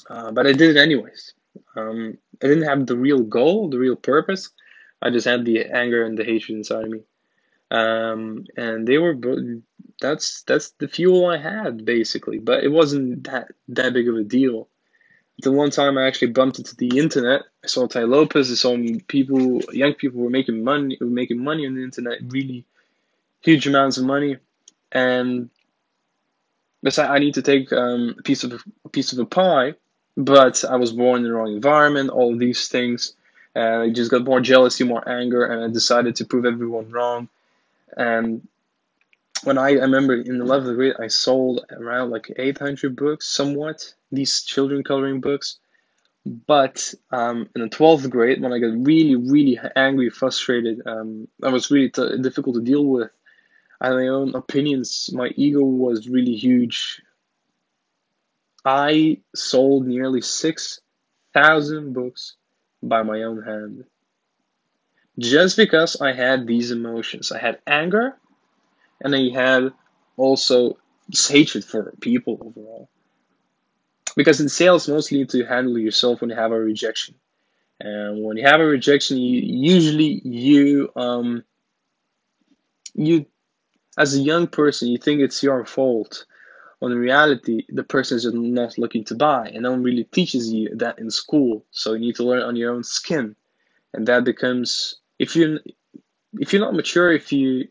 Uh, 0.10 0.32
but 0.32 0.48
I 0.48 0.54
did 0.54 0.76
it 0.76 0.80
anyways. 0.80 1.34
Um, 1.76 2.18
I 2.44 2.48
didn't 2.48 2.68
have 2.68 2.88
the 2.88 2.98
real 2.98 3.22
goal, 3.22 3.70
the 3.70 3.78
real 3.78 3.96
purpose. 3.96 4.50
I 5.02 5.12
just 5.12 5.28
had 5.28 5.46
the 5.46 5.66
anger 5.66 6.04
and 6.04 6.18
the 6.18 6.24
hatred 6.24 6.58
inside 6.58 6.86
of 6.86 6.92
me. 6.92 7.02
Um, 7.70 8.46
and 8.58 8.88
they 8.88 8.98
were 8.98 9.16
that's 10.02 10.42
that's 10.44 10.72
the 10.80 10.90
fuel 10.90 11.28
I 11.28 11.38
had 11.38 11.86
basically, 11.86 12.40
but 12.40 12.64
it 12.64 12.68
wasn't 12.70 13.24
that 13.26 13.50
that 13.70 13.94
big 13.94 14.10
of 14.10 14.16
a 14.16 14.24
deal. 14.24 14.68
the 15.44 15.52
one 15.52 15.70
time 15.70 15.98
I 15.98 16.08
actually 16.08 16.32
bumped 16.32 16.60
into 16.60 16.76
the 16.76 16.98
internet, 17.00 17.44
I 17.64 17.68
saw 17.68 17.88
Tai 17.88 18.04
Lopez. 18.04 18.52
I 18.52 18.56
saw 18.56 18.76
people, 19.08 19.62
young 19.72 19.94
people 19.94 20.20
were 20.22 20.30
making 20.30 20.64
money, 20.64 20.98
were 21.00 21.08
making 21.08 21.42
money 21.44 21.66
on 21.66 21.76
the 21.76 21.84
internet, 21.84 22.20
really 22.28 22.66
huge 23.42 23.68
amounts 23.68 23.98
of 23.98 24.06
money, 24.06 24.38
and 24.92 25.50
besides, 26.84 27.10
I 27.10 27.20
need 27.20 27.36
to 27.36 27.42
take 27.42 27.72
um, 27.74 28.16
a 28.20 28.22
piece 28.22 28.44
of 28.44 28.64
a 28.86 28.90
piece 28.90 29.14
of 29.14 29.20
a 29.20 29.26
pie, 29.26 29.74
but 30.18 30.64
I 30.66 30.76
was 30.76 30.92
born 30.92 31.20
in 31.20 31.24
the 31.24 31.34
wrong 31.34 31.54
environment. 31.54 32.10
All 32.10 32.36
these 32.38 32.68
things, 32.68 33.14
and 33.56 33.84
I 33.84 33.90
just 33.90 34.12
got 34.12 34.24
more 34.24 34.42
jealousy, 34.42 34.84
more 34.84 35.08
anger, 35.08 35.46
and 35.46 35.64
I 35.64 35.68
decided 35.68 36.16
to 36.18 36.26
prove 36.26 36.46
everyone 36.46 36.92
wrong. 36.92 37.30
And 37.98 38.48
when 39.44 39.58
I, 39.58 39.70
I 39.70 39.82
remember 39.82 40.14
in 40.14 40.38
the 40.38 40.46
11th 40.46 40.76
grade, 40.76 40.96
I 41.00 41.08
sold 41.08 41.66
around 41.72 42.12
like 42.12 42.32
800 42.36 42.96
books, 42.96 43.28
somewhat 43.28 43.94
these 44.12 44.44
children 44.44 44.84
coloring 44.84 45.20
books. 45.20 45.58
But 46.26 46.94
um, 47.12 47.50
in 47.56 47.64
the 47.64 47.70
12th 47.70 48.10
grade, 48.10 48.42
when 48.42 48.54
I 48.54 48.60
got 48.60 48.74
really, 48.86 49.16
really 49.16 49.60
angry, 49.76 50.10
frustrated, 50.10 50.82
um, 50.86 51.28
I 51.44 51.50
was 51.50 51.72
really 51.72 51.90
t- 51.90 52.18
difficult 52.22 52.56
to 52.56 52.62
deal 52.62 52.86
with. 52.86 53.10
Had 53.82 53.94
my 53.94 54.08
own 54.08 54.36
opinions. 54.36 55.10
My 55.12 55.30
ego 55.36 55.64
was 55.64 56.08
really 56.08 56.36
huge. 56.36 57.02
I 58.64 59.20
sold 59.36 59.88
nearly 59.88 60.22
6,000 60.22 61.94
books 61.94 62.36
by 62.84 63.02
my 63.04 63.24
own 63.24 63.42
hand. 63.42 63.86
Just 65.18 65.58
because 65.58 66.00
I 66.00 66.14
had 66.14 66.46
these 66.46 66.72
emotions. 66.72 67.32
I 67.32 67.40
had 67.40 67.60
anger 67.66 68.18
and 69.02 69.16
I 69.16 69.30
had 69.30 69.74
also 70.16 70.78
hatred 71.28 71.66
for 71.66 71.94
people 72.02 72.38
overall. 72.40 72.90
Because 74.16 74.42
in 74.42 74.50
sales, 74.50 74.88
mostly 74.88 75.18
you 75.18 75.24
need 75.24 75.32
to 75.32 75.46
handle 75.46 75.78
yourself 75.80 76.22
when 76.22 76.30
you 76.30 76.36
have 76.36 76.52
a 76.52 76.60
rejection. 76.60 77.16
And 77.80 78.24
when 78.24 78.38
you 78.38 78.46
have 78.46 78.62
a 78.62 78.66
rejection, 78.66 79.18
you 79.18 79.42
usually 79.42 80.22
you 80.24 80.92
um 80.96 81.44
you 82.94 83.26
as 83.98 84.16
a 84.16 84.20
young 84.20 84.48
person 84.48 84.88
you 84.88 84.98
think 84.98 85.22
it's 85.22 85.44
your 85.44 85.66
fault. 85.66 86.26
When 86.80 86.92
in 86.92 86.98
reality 86.98 87.64
the 87.70 87.84
person 87.84 88.18
is 88.18 88.26
not 88.34 88.78
looking 88.78 89.04
to 89.06 89.16
buy 89.16 89.50
and 89.50 89.64
no 89.64 89.72
one 89.72 89.84
really 89.84 90.06
teaches 90.06 90.52
you 90.52 90.76
that 90.78 90.98
in 90.98 91.12
school. 91.12 91.64
So 91.70 91.94
you 91.94 92.00
need 92.00 92.16
to 92.16 92.24
learn 92.24 92.42
on 92.42 92.56
your 92.56 92.74
own 92.74 92.84
skin. 92.84 93.36
And 93.94 94.08
that 94.08 94.24
becomes 94.24 94.96
if 95.20 95.36
you 95.36 95.60
if 96.40 96.52
you're 96.52 96.62
not 96.62 96.74
mature 96.74 97.12
if 97.12 97.32
you 97.32 97.68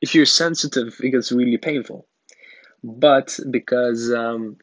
if 0.00 0.14
you're 0.14 0.26
sensitive 0.26 0.98
it 1.02 1.10
gets 1.10 1.32
really 1.32 1.56
painful. 1.56 2.06
But 2.84 3.38
because 3.50 4.12
um 4.12 4.58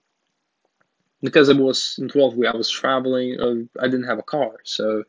because 1.21 1.49
I 1.49 1.53
was 1.53 1.95
in 1.97 2.07
12th 2.07 2.35
grade 2.35 2.53
I 2.53 2.57
was 2.57 2.69
traveling 2.69 3.39
uh, 3.39 3.83
I 3.83 3.87
didn't 3.87 4.07
have 4.07 4.19
a 4.19 4.23
car. 4.23 4.51
So 4.63 5.03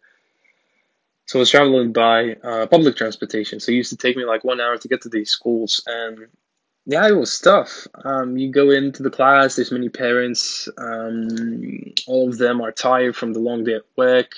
so 1.29 1.39
I 1.39 1.41
was 1.41 1.51
traveling 1.51 1.93
by 1.93 2.33
uh, 2.43 2.67
public 2.67 2.97
transportation 2.97 3.61
so 3.61 3.71
it 3.71 3.77
used 3.77 3.91
to 3.91 3.97
take 3.97 4.17
me 4.17 4.25
like 4.25 4.43
one 4.43 4.61
hour 4.61 4.77
to 4.77 4.89
get 4.89 5.03
to 5.03 5.09
these 5.09 5.31
schools 5.31 5.81
and 5.87 6.27
yeah, 6.91 7.07
it 7.07 7.13
was 7.13 7.39
tough. 7.39 7.87
Um, 8.07 8.39
you 8.39 8.51
go 8.51 8.71
into 8.71 9.03
the 9.03 9.11
class, 9.11 9.57
there's 9.57 9.71
many 9.71 9.91
parents. 9.91 10.71
Um, 10.79 11.29
all 12.07 12.31
of 12.31 12.39
them 12.39 12.63
are 12.63 12.73
tired 12.73 13.15
from 13.15 13.35
the 13.35 13.41
long 13.41 13.63
day 13.63 13.75
at 13.75 13.83
work, 13.97 14.33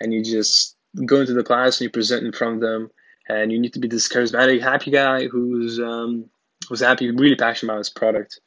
and 0.00 0.10
you 0.10 0.24
just 0.24 0.74
go 1.04 1.20
into 1.20 1.34
the 1.34 1.44
class 1.44 1.78
and 1.78 1.84
you 1.84 1.90
present 1.90 2.24
in 2.24 2.32
front 2.32 2.54
of 2.54 2.60
them, 2.62 2.90
and 3.28 3.52
you 3.52 3.60
need 3.60 3.74
to 3.74 3.78
be 3.78 3.88
this 3.88 4.08
charismatic, 4.08 4.62
happy 4.62 4.90
guy 4.90 5.26
who's 5.26 5.78
um, 5.78 6.24
who's 6.66 6.80
happy, 6.80 7.10
really 7.10 7.36
passionate 7.36 7.70
about 7.70 7.78
his 7.80 7.90
product. 7.90 8.40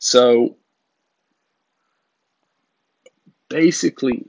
So 0.00 0.56
basically, 3.48 4.26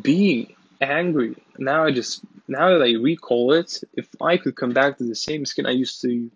being 0.00 0.55
angry 0.80 1.36
now, 1.58 1.84
I 1.84 1.92
just 1.92 2.22
now 2.48 2.70
that 2.70 2.84
I 2.84 2.92
recall 2.92 3.52
it, 3.52 3.82
if 3.94 4.08
I 4.20 4.36
could 4.36 4.56
come 4.56 4.72
back 4.72 4.98
to 4.98 5.04
the 5.04 5.14
same 5.14 5.44
skin 5.46 5.66
I 5.66 5.70
used 5.70 6.00
to 6.02 6.30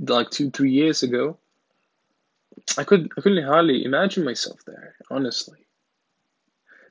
like 0.00 0.30
two, 0.30 0.50
three 0.50 0.70
years 0.70 1.02
ago, 1.02 1.38
I 2.76 2.84
could 2.84 3.10
I 3.16 3.20
couldn't 3.20 3.44
hardly 3.44 3.84
imagine 3.84 4.24
myself 4.24 4.64
there, 4.66 4.94
honestly. 5.10 5.66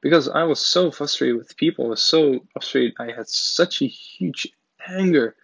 Because 0.01 0.29
I 0.29 0.43
was 0.43 0.59
so 0.59 0.91
frustrated 0.91 1.37
with 1.37 1.57
people, 1.57 1.85
I 1.85 1.89
was 1.89 2.03
so 2.03 2.45
frustrated. 2.53 2.93
I 2.99 3.11
had 3.11 3.27
such 3.27 3.81
a 3.81 3.87
huge 3.87 4.47
anger. 4.87 5.35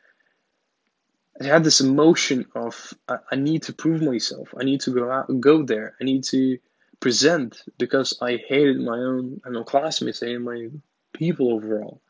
I 1.42 1.46
had 1.46 1.64
this 1.64 1.82
emotion 1.82 2.46
of 2.56 2.94
I, 3.08 3.18
I 3.32 3.36
need 3.36 3.64
to 3.64 3.74
prove 3.74 4.02
myself. 4.02 4.54
I 4.60 4.64
need 4.64 4.82
to 4.82 4.92
go 4.92 5.12
out, 5.12 5.40
go 5.40 5.64
there. 5.64 5.96
I 6.00 6.04
need 6.04 6.24
to 6.26 6.58
present 7.00 7.64
because 7.78 8.18
I 8.22 8.38
hated 8.38 8.80
my 8.80 8.98
own, 8.98 9.42
I 9.46 9.50
know, 9.50 9.64
classmates. 9.64 10.24
I 10.24 10.28
hated 10.28 10.42
my 10.42 10.70
people 11.14 11.52
overall, 11.52 12.02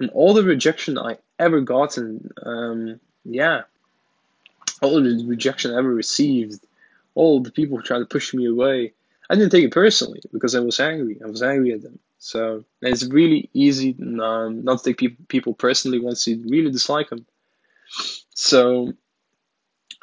and 0.00 0.10
all 0.10 0.34
the 0.34 0.42
rejection 0.42 0.98
I 0.98 1.18
ever 1.38 1.60
gotten. 1.60 2.30
Um, 2.42 3.00
yeah, 3.24 3.62
all 4.82 5.00
the 5.00 5.24
rejection 5.26 5.72
I 5.72 5.78
ever 5.78 5.92
received 5.92 6.60
all 7.18 7.40
the 7.40 7.50
people 7.50 7.76
who 7.76 7.82
tried 7.82 7.98
to 7.98 8.06
push 8.06 8.32
me 8.32 8.46
away, 8.46 8.92
I 9.28 9.34
didn't 9.34 9.50
take 9.50 9.64
it 9.64 9.72
personally 9.72 10.22
because 10.32 10.54
I 10.54 10.60
was 10.60 10.78
angry. 10.78 11.18
I 11.22 11.26
was 11.26 11.42
angry 11.42 11.72
at 11.72 11.82
them. 11.82 11.98
So 12.18 12.64
it's 12.80 13.04
really 13.06 13.50
easy 13.52 13.96
um, 14.22 14.62
not 14.64 14.78
to 14.78 14.84
take 14.84 14.98
people 14.98 15.24
people 15.26 15.54
personally 15.54 15.98
once 15.98 16.26
you 16.28 16.40
really 16.48 16.70
dislike 16.70 17.10
them. 17.10 17.26
So, 18.34 18.92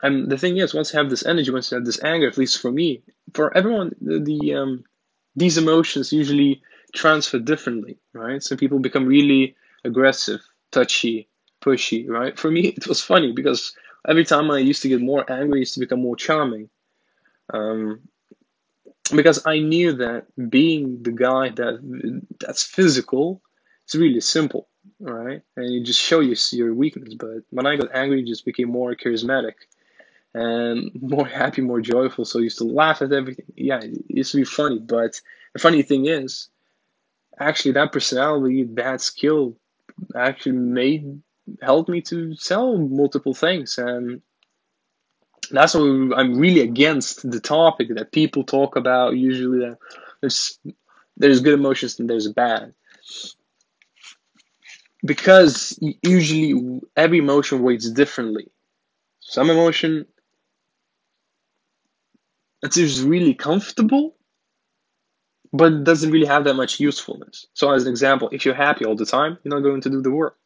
and 0.03 0.29
the 0.29 0.37
thing 0.37 0.57
is, 0.57 0.73
once 0.73 0.91
you 0.91 0.99
have 0.99 1.09
this 1.09 1.25
energy, 1.25 1.51
once 1.51 1.71
you 1.71 1.75
have 1.75 1.85
this 1.85 2.03
anger, 2.03 2.27
at 2.27 2.37
least 2.37 2.61
for 2.61 2.71
me, 2.71 3.01
for 3.33 3.55
everyone, 3.55 3.95
the, 4.01 4.19
the 4.19 4.53
um, 4.55 4.83
these 5.37 5.57
emotions 5.57 6.11
usually 6.11 6.61
transfer 6.95 7.39
differently, 7.39 7.97
right? 8.13 8.41
Some 8.41 8.57
people 8.57 8.79
become 8.79 9.05
really 9.05 9.55
aggressive, 9.83 10.41
touchy, 10.71 11.29
pushy, 11.61 12.09
right? 12.09 12.37
For 12.37 12.51
me, 12.51 12.67
it 12.69 12.87
was 12.87 13.01
funny 13.01 13.31
because 13.31 13.73
every 14.07 14.25
time 14.25 14.51
I 14.51 14.59
used 14.59 14.81
to 14.83 14.89
get 14.89 15.01
more 15.01 15.29
angry, 15.31 15.59
I 15.59 15.61
used 15.61 15.75
to 15.75 15.79
become 15.79 16.01
more 16.01 16.15
charming. 16.15 16.69
Um, 17.53 18.01
because 19.15 19.45
I 19.45 19.59
knew 19.59 19.93
that 19.93 20.25
being 20.49 21.03
the 21.03 21.11
guy 21.11 21.49
that 21.49 22.23
that's 22.39 22.63
physical, 22.63 23.41
it's 23.83 23.95
really 23.95 24.21
simple, 24.21 24.67
right? 24.99 25.41
And 25.55 25.73
you 25.73 25.83
just 25.83 26.01
show 26.01 26.21
your 26.21 26.37
your 26.51 26.73
weakness. 26.73 27.13
But 27.13 27.43
when 27.51 27.67
I 27.67 27.75
got 27.75 27.93
angry, 27.93 28.21
it 28.21 28.27
just 28.27 28.45
became 28.45 28.69
more 28.69 28.95
charismatic 28.95 29.53
and 30.33 30.91
more 31.01 31.27
happy, 31.27 31.61
more 31.61 31.81
joyful. 31.81 32.25
So 32.25 32.39
I 32.39 32.43
used 32.43 32.57
to 32.59 32.65
laugh 32.65 33.01
at 33.01 33.13
everything. 33.13 33.45
Yeah, 33.55 33.79
it 33.81 34.05
used 34.07 34.31
to 34.31 34.37
be 34.37 34.45
funny. 34.45 34.79
But 34.79 35.21
the 35.53 35.59
funny 35.59 35.83
thing 35.83 36.07
is, 36.07 36.49
actually, 37.39 37.73
that 37.73 37.91
personality, 37.91 38.63
that 38.73 39.01
skill, 39.01 39.55
actually 40.15 40.53
made 40.53 41.21
helped 41.61 41.89
me 41.89 42.01
to 42.01 42.35
sell 42.35 42.77
multiple 42.77 43.33
things. 43.33 43.77
And 43.77 44.21
that's 45.51 45.73
why 45.73 45.81
I'm 46.15 46.37
really 46.37 46.61
against 46.61 47.29
the 47.29 47.39
topic 47.39 47.89
that 47.95 48.11
people 48.11 48.43
talk 48.43 48.75
about 48.75 49.15
usually 49.15 49.59
that 49.59 49.77
there's 50.21 50.59
there's 51.17 51.39
good 51.41 51.53
emotions 51.53 51.99
and 51.99 52.09
there's 52.09 52.27
bad. 52.27 52.73
Because 55.05 55.77
usually 56.01 56.81
every 56.97 57.19
emotion 57.19 57.61
weighs 57.61 57.89
differently. 57.91 58.47
Some 59.19 59.49
emotion 59.49 60.05
it's 62.63 62.75
just 62.75 63.03
really 63.03 63.33
comfortable 63.35 64.15
but 65.57 65.71
it 65.71 65.83
doesn't 65.83 66.11
really 66.11 66.25
have 66.25 66.43
that 66.43 66.55
much 66.55 66.79
usefulness 66.79 67.47
so 67.53 67.71
as 67.71 67.83
an 67.85 67.89
example 67.89 68.29
if 68.31 68.45
you're 68.45 68.53
happy 68.67 68.85
all 68.85 68.95
the 68.95 69.05
time 69.05 69.37
you're 69.43 69.53
not 69.53 69.67
going 69.67 69.81
to 69.81 69.89
do 69.89 70.01
the 70.01 70.11
work 70.11 70.37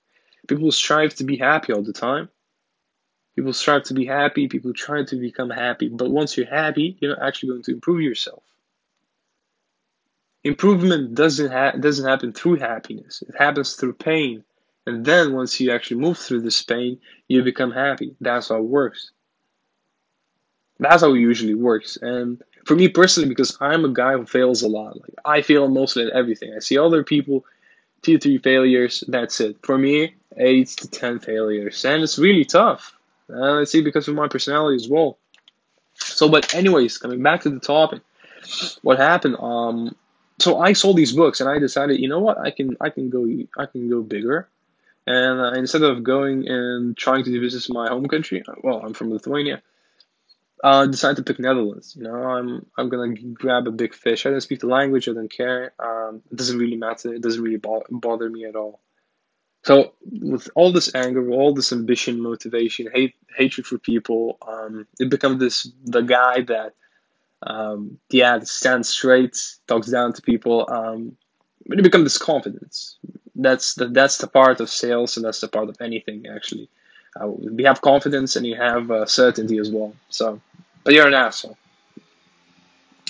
people 0.47 0.71
strive 0.71 1.13
to 1.13 1.23
be 1.23 1.37
happy 1.37 1.73
all 1.73 1.83
the 1.83 1.93
time 1.93 2.29
People 3.39 3.53
strive 3.53 3.83
to 3.83 3.93
be 3.93 4.05
happy, 4.05 4.49
people 4.49 4.73
try 4.73 5.01
to 5.01 5.15
become 5.15 5.49
happy, 5.49 5.87
but 5.87 6.11
once 6.11 6.35
you're 6.35 6.45
happy, 6.45 6.97
you're 6.99 7.15
not 7.15 7.25
actually 7.25 7.47
going 7.47 7.63
to 7.63 7.71
improve 7.71 8.01
yourself. 8.01 8.43
Improvement 10.43 11.15
doesn't 11.15 11.49
ha- 11.49 11.77
doesn't 11.79 12.05
happen 12.05 12.33
through 12.33 12.57
happiness. 12.57 13.23
It 13.25 13.33
happens 13.39 13.75
through 13.75 13.93
pain. 13.93 14.43
And 14.85 15.05
then 15.05 15.31
once 15.31 15.57
you 15.57 15.71
actually 15.71 16.01
move 16.01 16.17
through 16.17 16.41
this 16.41 16.61
pain, 16.63 16.99
you 17.29 17.41
become 17.41 17.71
happy. 17.71 18.13
That's 18.19 18.49
how 18.49 18.57
it 18.57 18.63
works. 18.63 19.11
That's 20.79 21.01
how 21.01 21.13
it 21.13 21.19
usually 21.21 21.55
works. 21.55 21.97
And 22.01 22.43
for 22.69 22.75
me 22.75 22.87
personally, 22.87 23.27
because 23.27 23.57
I'm 23.59 23.83
a 23.83 23.89
guy 23.91 24.13
who 24.13 24.27
fails 24.27 24.61
a 24.61 24.67
lot, 24.67 25.01
like 25.01 25.15
I 25.25 25.41
fail 25.41 25.67
mostly 25.69 26.05
at 26.05 26.13
everything. 26.13 26.53
I 26.55 26.59
see 26.59 26.77
other 26.77 27.03
people, 27.03 27.43
two, 28.03 28.19
three 28.19 28.37
failures, 28.37 29.03
that's 29.07 29.41
it. 29.41 29.57
For 29.63 29.75
me, 29.75 30.13
eight 30.37 30.67
to 30.77 30.87
ten 30.87 31.17
failures. 31.17 31.83
And 31.83 32.03
it's 32.03 32.19
really 32.19 32.45
tough. 32.45 32.95
Uh, 33.27 33.53
let's 33.53 33.71
see, 33.71 33.81
because 33.81 34.07
of 34.07 34.13
my 34.13 34.27
personality 34.27 34.75
as 34.75 34.87
well. 34.87 35.17
So, 35.95 36.29
but 36.29 36.53
anyways, 36.53 36.99
coming 36.99 37.23
back 37.23 37.41
to 37.41 37.49
the 37.49 37.59
topic, 37.59 38.01
what 38.83 38.99
happened? 38.99 39.37
Um, 39.39 39.95
so 40.37 40.59
I 40.59 40.73
sold 40.73 40.95
these 40.95 41.13
books, 41.13 41.41
and 41.41 41.49
I 41.49 41.57
decided, 41.57 41.99
you 41.99 42.07
know 42.07 42.19
what, 42.19 42.37
I 42.37 42.51
can, 42.51 42.77
I 42.79 42.91
can 42.91 43.09
go, 43.09 43.25
I 43.57 43.65
can 43.65 43.89
go 43.89 44.03
bigger. 44.03 44.47
And 45.07 45.41
uh, 45.41 45.53
instead 45.57 45.81
of 45.81 46.03
going 46.03 46.47
and 46.47 46.95
trying 46.95 47.23
to 47.23 47.31
do 47.31 47.41
business 47.41 47.67
in 47.67 47.73
my 47.73 47.89
home 47.89 48.07
country, 48.07 48.43
well, 48.63 48.79
I'm 48.85 48.93
from 48.93 49.09
Lithuania. 49.09 49.63
Uh, 50.63 50.85
decided 50.85 51.17
to 51.17 51.23
pick 51.23 51.39
Netherlands. 51.39 51.95
You 51.95 52.03
know, 52.03 52.15
I'm 52.15 52.65
I'm 52.77 52.89
gonna 52.89 53.13
grab 53.13 53.67
a 53.67 53.71
big 53.71 53.93
fish. 53.93 54.25
I 54.25 54.29
don't 54.29 54.41
speak 54.41 54.59
the 54.61 54.67
language. 54.67 55.07
I 55.07 55.13
don't 55.13 55.31
care. 55.31 55.73
Um, 55.79 56.21
it 56.31 56.35
doesn't 56.37 56.57
really 56.59 56.75
matter. 56.75 57.13
It 57.13 57.21
doesn't 57.21 57.41
really 57.41 57.57
bo- 57.57 57.85
bother 57.89 58.29
me 58.29 58.45
at 58.45 58.55
all. 58.55 58.81
So 59.63 59.93
with 60.11 60.49
all 60.55 60.71
this 60.71 60.93
anger, 60.95 61.29
all 61.31 61.53
this 61.53 61.71
ambition, 61.73 62.21
motivation, 62.21 62.89
hate, 62.93 63.15
hatred 63.35 63.67
for 63.67 63.77
people, 63.77 64.37
um, 64.47 64.87
it 64.99 65.09
becomes 65.09 65.39
this 65.39 65.69
the 65.83 66.01
guy 66.01 66.41
that, 66.43 66.75
um, 67.43 67.99
yeah, 68.09 68.39
stands 68.39 68.89
straight, 68.89 69.37
talks 69.67 69.87
down 69.87 70.13
to 70.13 70.21
people. 70.21 70.65
Um, 70.69 71.17
but 71.67 71.79
it 71.79 71.83
becomes 71.83 72.05
this 72.05 72.17
confidence. 72.17 72.97
That's 73.35 73.75
the 73.75 73.87
that's 73.87 74.17
the 74.17 74.27
part 74.27 74.59
of 74.59 74.69
sales, 74.69 75.17
and 75.17 75.25
that's 75.25 75.41
the 75.41 75.47
part 75.47 75.69
of 75.69 75.77
anything 75.81 76.25
actually. 76.27 76.69
Uh, 77.19 77.27
we 77.27 77.63
have 77.63 77.81
confidence, 77.81 78.35
and 78.35 78.45
you 78.45 78.55
have 78.55 78.91
uh, 78.91 79.05
certainty 79.05 79.57
as 79.57 79.69
well. 79.71 79.93
So, 80.09 80.41
but 80.83 80.93
you're 80.93 81.07
an 81.07 81.13
asshole. 81.13 81.57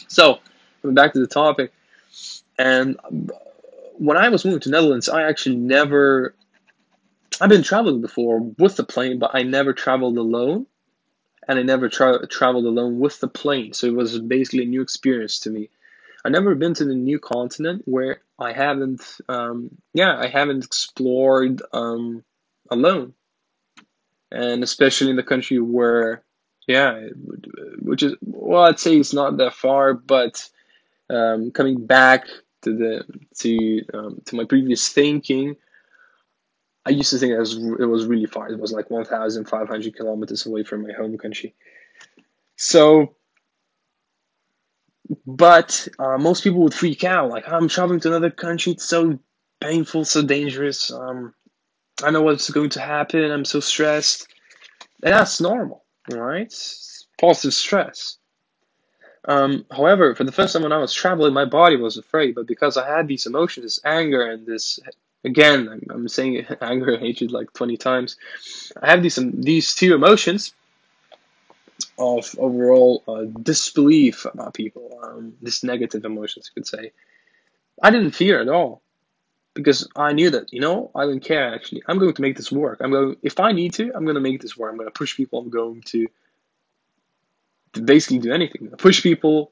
So, 0.08 0.40
coming 0.82 0.96
back 0.96 1.14
to 1.14 1.20
the 1.20 1.28
topic, 1.28 1.72
and 2.58 3.00
when 3.98 4.18
I 4.18 4.30
was 4.30 4.46
moving 4.46 4.62
to 4.62 4.70
Netherlands, 4.70 5.10
I 5.10 5.24
actually 5.24 5.58
never 5.58 6.34
I've 7.42 7.50
been 7.50 7.64
traveling 7.64 8.02
before 8.02 8.40
with 8.58 8.76
the 8.76 8.84
plane, 8.84 9.18
but 9.18 9.32
I 9.34 9.44
never 9.44 9.74
traveled 9.74 10.18
alone, 10.18 10.66
and 11.48 11.58
I 11.58 11.64
never 11.64 11.88
tra- 11.88 12.28
traveled 12.28 12.66
alone 12.66 13.00
with 13.00 13.20
the 13.20 13.30
plane. 13.30 13.74
So 13.74 13.88
it 13.88 13.96
was 13.96 14.20
basically 14.20 14.64
a 14.64 14.68
new 14.68 14.82
experience 14.82 15.40
to 15.42 15.50
me. 15.50 15.70
I've 16.26 16.34
never 16.34 16.54
been 16.56 16.74
to 16.76 16.86
the 16.86 16.96
new 16.96 17.18
continent 17.18 17.84
where 17.86 18.22
I 18.38 18.52
haven't, 18.52 19.02
um, 19.30 19.70
yeah, 19.94 20.18
I 20.18 20.28
haven't 20.28 20.66
explored 20.66 21.62
um, 21.72 22.26
alone, 22.70 23.14
and 24.32 24.62
especially 24.62 25.12
in 25.12 25.16
the 25.16 25.24
country 25.24 25.60
where, 25.60 26.24
yeah, 26.70 27.08
which 27.80 28.04
is 28.04 28.16
well, 28.22 28.64
I'd 28.64 28.80
say 28.80 28.98
it's 28.98 29.14
not 29.14 29.38
that 29.38 29.54
far, 29.54 29.94
but 29.94 30.48
um, 31.10 31.52
coming 31.52 31.86
back 31.86 32.28
to 32.62 32.76
the 32.76 33.04
to 33.40 33.82
um, 33.94 34.22
to 34.26 34.36
my 34.36 34.46
previous 34.46 34.90
thinking 34.90 35.56
I 36.86 36.92
used 36.92 37.12
to 37.12 37.20
think 37.20 37.34
it 37.34 37.40
was, 37.40 37.56
it 37.56 37.86
was 37.86 38.08
really 38.08 38.26
far. 38.26 38.50
It 38.50 38.60
was 38.60 38.72
like 38.72 38.90
1,500 38.90 39.96
kilometers 39.96 40.46
away 40.48 40.64
from 40.64 40.82
my 40.84 40.94
home 40.94 41.18
country. 41.20 41.54
So, 42.56 43.16
but 45.28 45.88
uh, 46.00 46.18
most 46.18 46.44
people 46.44 46.62
would 46.62 46.74
freak 46.74 47.04
out. 47.04 47.30
Like, 47.30 47.48
I'm 47.48 47.68
traveling 47.68 48.00
to 48.02 48.08
another 48.08 48.32
country. 48.32 48.72
It's 48.74 48.86
so 48.86 49.20
painful, 49.62 50.06
so 50.06 50.24
dangerous. 50.24 50.92
Um, 50.92 51.34
I 52.04 52.12
know 52.12 52.24
what's 52.24 52.50
going 52.50 52.72
to 52.72 52.82
happen. 52.82 53.30
I'm 53.30 53.46
so 53.46 53.60
stressed. 53.60 54.28
And 55.04 55.14
that's 55.14 55.40
normal, 55.40 55.79
right? 56.10 56.54
Positive 57.20 57.54
stress. 57.54 58.18
Um, 59.26 59.66
however, 59.72 60.16
for 60.16 60.24
the 60.24 60.32
first 60.32 60.54
time 60.54 60.64
when 60.64 60.72
I 60.72 60.78
was 60.78 60.94
traveling, 60.94 61.34
my 61.34 61.46
body 61.46 61.76
was 61.76 61.98
afraid. 61.98 62.36
But 62.36 62.48
because 62.48 62.78
I 62.78 62.88
had 62.88 63.08
these 63.08 63.26
emotions, 63.26 63.66
this 63.66 63.80
anger 63.84 64.26
and 64.26 64.46
this 64.46 64.80
again, 65.24 65.68
I'm, 65.70 65.82
I'm 65.90 66.08
saying 66.08 66.46
anger 66.62 66.94
and 66.94 67.02
hatred 67.04 67.32
like 67.32 67.54
20 67.54 67.78
times. 67.78 68.18
I 68.82 68.90
have 68.90 69.04
these 69.04 69.18
um, 69.18 69.42
these 69.42 69.76
two 69.76 69.94
emotions 69.94 70.54
of 71.98 72.34
overall 72.38 73.04
uh, 73.08 73.24
disbelief 73.44 74.26
about 74.26 74.54
people, 74.54 75.00
um, 75.04 75.34
this 75.42 75.64
negative 75.64 76.06
emotions, 76.06 76.50
you 76.50 76.62
could 76.62 76.68
say. 76.68 76.92
I 77.82 77.92
didn't 77.92 78.12
fear 78.12 78.42
at 78.42 78.50
all 78.50 78.82
because 79.60 79.88
I 79.96 80.14
knew 80.14 80.30
that 80.32 80.52
you 80.54 80.62
know 80.62 80.92
I 80.96 81.04
don't 81.06 81.20
care. 81.20 81.54
Actually, 81.54 81.84
I'm 81.88 82.00
going 82.00 82.14
to 82.14 82.22
make 82.22 82.38
this 82.38 82.52
work. 82.52 82.80
I'm 82.82 82.92
going 82.92 83.16
if 83.22 83.40
I 83.40 83.52
need 83.52 83.74
to, 83.76 83.92
I'm 83.96 84.06
going 84.06 84.16
to 84.16 84.22
make 84.22 84.42
this 84.42 84.58
work. 84.58 84.72
I'm 84.72 84.78
going 84.78 84.88
to 84.90 85.00
push 85.00 85.16
people. 85.16 85.40
I'm 85.40 85.50
going 85.50 85.82
to 85.88 86.08
to 87.74 87.82
basically 87.82 88.20
do 88.20 88.34
anything. 88.34 88.70
Push 88.78 89.04
people. 89.04 89.52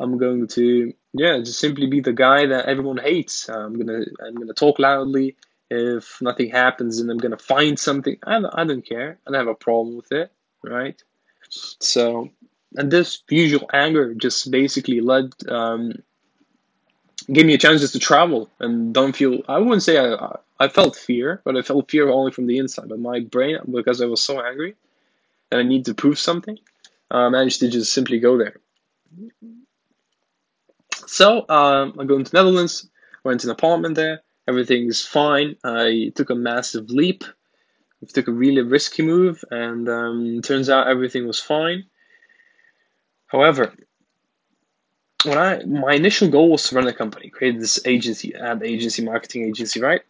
I'm 0.00 0.18
going 0.18 0.46
to 0.48 0.92
yeah, 1.12 1.38
just 1.38 1.58
simply 1.58 1.86
be 1.86 2.00
the 2.00 2.12
guy 2.12 2.46
that 2.46 2.66
everyone 2.66 2.98
hates. 2.98 3.48
I'm 3.48 3.78
gonna 3.78 4.04
I'm 4.24 4.34
gonna 4.34 4.52
talk 4.52 4.78
loudly. 4.78 5.36
If 5.70 6.22
nothing 6.22 6.50
happens, 6.50 6.98
and 6.98 7.10
I'm 7.10 7.18
gonna 7.18 7.38
find 7.38 7.78
something. 7.78 8.16
I 8.22 8.40
don't, 8.40 8.54
I 8.54 8.64
don't 8.64 8.86
care. 8.86 9.18
I 9.26 9.30
don't 9.30 9.40
have 9.40 9.48
a 9.48 9.54
problem 9.54 9.96
with 9.96 10.12
it, 10.12 10.32
right? 10.62 11.02
So, 11.50 12.30
and 12.74 12.90
this 12.90 13.22
usual 13.28 13.68
anger 13.72 14.14
just 14.14 14.50
basically 14.50 15.00
led 15.00 15.32
um, 15.48 15.92
gave 17.32 17.46
me 17.46 17.54
a 17.54 17.58
chance 17.58 17.80
just 17.80 17.92
to 17.94 17.98
travel 17.98 18.50
and 18.60 18.94
don't 18.94 19.16
feel. 19.16 19.40
I 19.48 19.58
wouldn't 19.58 19.82
say 19.82 19.98
I 19.98 20.36
I 20.60 20.68
felt 20.68 20.96
fear, 20.96 21.40
but 21.44 21.56
I 21.56 21.62
felt 21.62 21.90
fear 21.90 22.08
only 22.08 22.32
from 22.32 22.46
the 22.46 22.58
inside. 22.58 22.88
But 22.88 22.98
my 22.98 23.20
brain, 23.20 23.58
because 23.70 24.00
I 24.00 24.06
was 24.06 24.22
so 24.22 24.40
angry 24.40 24.74
and 25.50 25.60
I 25.60 25.64
need 25.64 25.84
to 25.86 25.94
prove 25.94 26.18
something, 26.18 26.58
uh, 27.10 27.30
managed 27.30 27.60
to 27.60 27.68
just 27.68 27.92
simply 27.92 28.18
go 28.18 28.38
there. 28.38 28.56
So 31.06 31.48
um, 31.48 31.96
I 31.98 32.04
go 32.04 32.16
into 32.16 32.34
Netherlands, 32.34 32.88
went 33.24 33.40
to 33.40 33.48
an 33.48 33.52
apartment 33.52 33.94
there. 33.94 34.20
Everything's 34.46 35.02
fine. 35.04 35.56
I 35.64 36.12
took 36.14 36.30
a 36.30 36.34
massive 36.34 36.90
leap. 36.90 37.24
I 38.02 38.06
took 38.12 38.28
a 38.28 38.32
really 38.32 38.62
risky 38.62 39.02
move, 39.02 39.44
and 39.50 39.88
um, 39.88 40.40
turns 40.42 40.70
out 40.70 40.88
everything 40.88 41.26
was 41.26 41.40
fine. 41.40 41.84
However, 43.26 43.74
when 45.24 45.38
I 45.38 45.64
my 45.64 45.94
initial 45.94 46.28
goal 46.28 46.50
was 46.50 46.68
to 46.68 46.76
run 46.76 46.86
a 46.86 46.92
company, 46.92 47.28
create 47.28 47.58
this 47.58 47.84
agency, 47.86 48.34
ad 48.34 48.62
agency, 48.62 49.02
marketing 49.02 49.44
agency, 49.44 49.80
right? 49.80 50.02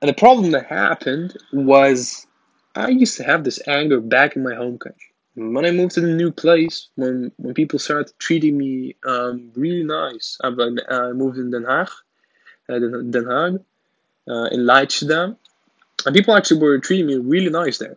And 0.00 0.08
the 0.08 0.14
problem 0.14 0.50
that 0.52 0.66
happened 0.66 1.36
was 1.52 2.26
I 2.74 2.88
used 2.88 3.16
to 3.16 3.24
have 3.24 3.44
this 3.44 3.60
anger 3.66 4.00
back 4.00 4.36
in 4.36 4.42
my 4.42 4.54
home 4.54 4.78
country. 4.78 5.12
When 5.34 5.66
I 5.66 5.70
moved 5.70 5.92
to 5.94 6.00
the 6.00 6.14
new 6.14 6.30
place, 6.30 6.88
when 6.96 7.32
when 7.36 7.54
people 7.54 7.78
started 7.78 8.12
treating 8.18 8.56
me 8.56 8.96
um, 9.06 9.50
really 9.54 9.82
nice, 9.82 10.38
I, 10.42 10.48
I 10.48 11.12
moved 11.12 11.38
in 11.38 11.50
Den 11.50 11.64
Haag, 11.64 11.90
uh, 12.68 12.78
Den 12.78 13.24
Haag, 13.24 13.64
uh, 14.28 14.48
in 14.52 14.60
Leidschendam, 14.60 15.36
and 16.04 16.14
people 16.14 16.34
actually 16.34 16.60
were 16.60 16.78
treating 16.78 17.06
me 17.06 17.16
really 17.16 17.50
nice 17.50 17.78
there. 17.78 17.96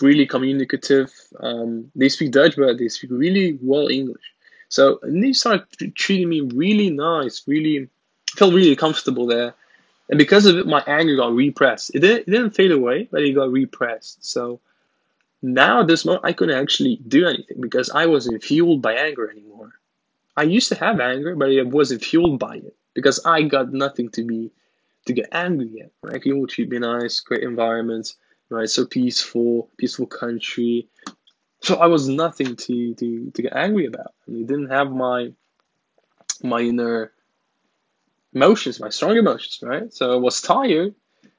Really 0.00 0.26
communicative. 0.26 1.12
Um, 1.38 1.92
they 1.94 2.08
speak 2.08 2.32
Dutch, 2.32 2.56
but 2.56 2.78
they 2.78 2.88
speak 2.88 3.10
really 3.12 3.58
well 3.62 3.86
English. 3.88 4.33
So 4.68 4.98
and 5.02 5.22
they 5.22 5.32
started 5.32 5.94
treating 5.94 6.28
me 6.28 6.40
really 6.40 6.90
nice, 6.90 7.42
really 7.46 7.88
felt 8.36 8.54
really 8.54 8.76
comfortable 8.76 9.26
there. 9.26 9.54
And 10.08 10.18
because 10.18 10.46
of 10.46 10.56
it, 10.56 10.66
my 10.66 10.82
anger 10.86 11.16
got 11.16 11.32
repressed. 11.32 11.94
It 11.94 12.00
didn't, 12.00 12.28
it 12.28 12.30
didn't 12.30 12.50
fade 12.50 12.72
away, 12.72 13.08
but 13.10 13.22
it 13.22 13.32
got 13.32 13.50
repressed. 13.50 14.24
So 14.24 14.60
now 15.40 15.80
at 15.80 15.86
this 15.86 16.04
moment, 16.04 16.24
I 16.24 16.32
couldn't 16.32 16.58
actually 16.58 16.96
do 17.08 17.26
anything 17.26 17.60
because 17.60 17.90
I 17.90 18.06
wasn't 18.06 18.42
fueled 18.42 18.82
by 18.82 18.94
anger 18.94 19.30
anymore. 19.30 19.72
I 20.36 20.42
used 20.42 20.68
to 20.70 20.74
have 20.74 21.00
anger, 21.00 21.36
but 21.36 21.50
I 21.50 21.62
wasn't 21.62 22.04
fueled 22.04 22.38
by 22.38 22.56
it 22.56 22.74
because 22.92 23.24
I 23.24 23.42
got 23.42 23.72
nothing 23.72 24.08
to 24.10 24.24
be 24.24 24.50
to 25.06 25.12
get 25.12 25.28
angry 25.32 25.82
at. 25.82 25.90
Right? 26.02 26.22
People 26.22 26.46
treat 26.46 26.70
me 26.70 26.78
nice, 26.78 27.20
great 27.20 27.42
environment, 27.42 28.14
right? 28.48 28.68
So 28.68 28.86
peaceful, 28.86 29.68
peaceful 29.76 30.06
country. 30.06 30.88
So 31.64 31.76
I 31.76 31.86
was 31.86 32.08
nothing 32.08 32.56
to 32.56 32.94
to, 32.94 33.30
to 33.30 33.42
get 33.42 33.56
angry 33.56 33.86
about. 33.86 34.12
It 34.28 34.46
didn't 34.46 34.70
have 34.70 34.92
my 34.92 35.32
my 36.42 36.60
inner 36.60 37.12
emotions, 38.34 38.80
my 38.80 38.90
strong 38.90 39.16
emotions, 39.16 39.60
right? 39.62 39.92
So 39.92 40.12
I 40.12 40.16
was 40.16 40.42
tired 40.42 40.94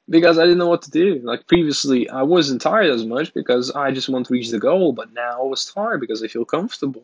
because 0.10 0.40
I 0.40 0.44
didn't 0.44 0.58
know 0.58 0.68
what 0.68 0.82
to 0.84 0.92
do. 0.92 1.22
Like 1.24 1.46
previously, 1.46 2.10
I 2.10 2.24
wasn't 2.24 2.62
tired 2.62 2.90
as 2.90 3.06
much 3.06 3.34
because 3.36 3.70
I 3.72 3.92
just 3.92 4.10
want 4.10 4.26
to 4.26 4.34
reach 4.34 4.50
the 4.50 4.60
goal, 4.60 4.94
but 4.94 5.14
now 5.14 5.42
I 5.42 5.46
was 5.46 5.66
tired 5.66 6.02
because 6.02 6.24
I 6.24 6.28
feel 6.28 6.46
comfortable. 6.46 7.04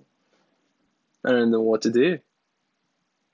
I 1.24 1.30
don't 1.30 1.52
know 1.52 1.62
what 1.62 1.84
to 1.84 1.92
do. 1.92 2.18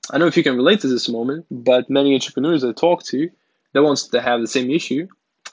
I 0.10 0.14
don't 0.14 0.22
know 0.22 0.28
if 0.28 0.38
you 0.38 0.44
can 0.44 0.58
relate 0.58 0.82
to 0.82 0.88
this 0.88 1.08
moment, 1.08 1.46
but 1.50 1.90
many 1.90 2.14
entrepreneurs 2.14 2.64
I 2.66 2.74
talk 2.74 3.04
to 3.04 3.30
that 3.74 3.84
wants 3.84 4.08
to 4.08 4.22
have 4.22 4.42
the 4.42 4.48
same 4.48 4.70
issue 4.70 5.08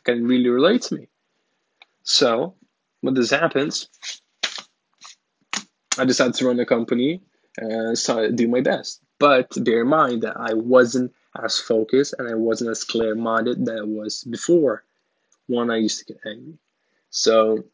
can 0.04 0.26
really 0.26 0.48
relate 0.48 0.82
to 0.82 0.96
me. 0.96 1.08
So 2.02 2.54
when 3.00 3.14
this 3.14 3.30
happens, 3.30 3.88
I 5.98 6.04
decided 6.04 6.34
to 6.34 6.46
run 6.46 6.60
a 6.60 6.66
company 6.66 7.20
and 7.56 7.96
start 7.96 8.30
to 8.30 8.32
do 8.32 8.48
my 8.48 8.60
best. 8.60 9.00
But 9.18 9.52
bear 9.64 9.82
in 9.82 9.88
mind 9.88 10.22
that 10.22 10.36
I 10.36 10.54
wasn't 10.54 11.12
as 11.42 11.58
focused 11.58 12.14
and 12.18 12.28
I 12.28 12.34
wasn't 12.34 12.70
as 12.70 12.84
clear 12.84 13.14
minded 13.14 13.64
that 13.66 13.78
I 13.78 13.82
was 13.82 14.24
before 14.24 14.84
when 15.46 15.70
I 15.70 15.76
used 15.76 15.98
to 16.00 16.12
get 16.12 16.20
angry. 16.26 16.58
So, 17.10 17.64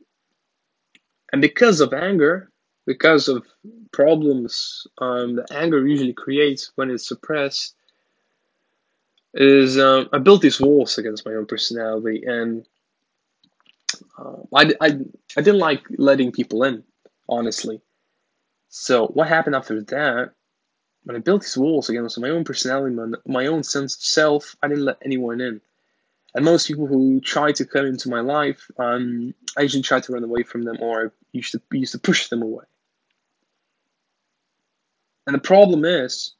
and 1.33 1.41
because 1.41 1.81
of 1.81 1.93
anger, 1.93 2.51
because 2.87 3.29
of 3.29 3.47
problems 3.93 4.87
um, 4.99 5.37
that 5.37 5.53
anger 5.53 5.87
usually 5.87 6.13
creates 6.13 6.73
when 6.75 6.91
it's 6.91 7.09
suppressed, 7.09 7.75
is 9.35 9.79
um, 9.79 10.09
I 10.13 10.19
built 10.19 10.43
these 10.43 10.61
walls 10.61 10.99
against 10.99 11.25
my 11.25 11.33
own 11.35 11.47
personality, 11.47 12.25
and 12.27 12.67
uh, 14.19 14.43
I, 14.55 14.73
I, 14.81 14.99
I 15.37 15.41
didn't 15.41 15.59
like 15.59 15.85
letting 15.97 16.33
people 16.33 16.65
in, 16.65 16.83
honestly. 17.29 17.81
So 18.71 19.09
what 19.09 19.29
happened 19.29 19.57
after 19.57 19.83
that? 19.83 20.31
When 21.03 21.17
I 21.17 21.19
built 21.19 21.43
these 21.43 21.57
walls 21.57 21.89
against 21.89 22.21
my 22.21 22.31
own 22.31 22.45
personality, 22.45 22.95
my, 22.95 23.07
my 23.27 23.47
own 23.47 23.65
sense 23.65 23.97
of 23.97 24.03
self, 24.03 24.57
I 24.63 24.69
didn't 24.69 24.85
let 24.85 24.99
anyone 25.05 25.41
in. 25.41 25.61
And 26.35 26.45
most 26.45 26.69
people 26.69 26.87
who 26.87 27.21
try 27.21 27.51
to 27.51 27.65
come 27.65 27.87
into 27.87 28.09
my 28.09 28.21
life, 28.21 28.71
um, 28.79 29.35
I 29.59 29.63
usually 29.63 29.83
try 29.83 29.99
to 29.99 30.13
run 30.13 30.23
away 30.23 30.45
from 30.45 30.63
them 30.63 30.77
or 30.81 31.07
I 31.07 31.09
used 31.33 31.53
to 31.53 31.61
used 31.73 31.93
to 31.93 31.99
push 31.99 32.29
them 32.29 32.43
away. 32.43 32.65
And 35.27 35.35
the 35.35 35.41
problem 35.41 35.85
is, 35.85 36.35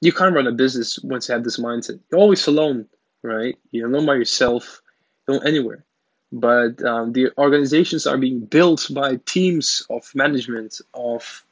you 0.00 0.12
can't 0.12 0.34
run 0.34 0.46
a 0.46 0.52
business 0.52 0.98
once 1.00 1.28
you 1.28 1.34
have 1.34 1.44
this 1.44 1.60
mindset. 1.60 2.00
You're 2.10 2.20
always 2.20 2.46
alone, 2.46 2.86
right? 3.22 3.58
You're 3.72 3.88
alone 3.88 4.06
by 4.06 4.14
yourself, 4.14 4.80
you're 5.28 5.36
alone 5.36 5.46
anywhere. 5.46 5.84
But 6.32 6.82
um, 6.82 7.12
the 7.12 7.30
organizations 7.36 8.06
are 8.06 8.16
being 8.16 8.40
built 8.40 8.88
by 8.90 9.16
teams 9.26 9.86
of 9.90 10.10
management, 10.14 10.80
of 10.94 11.44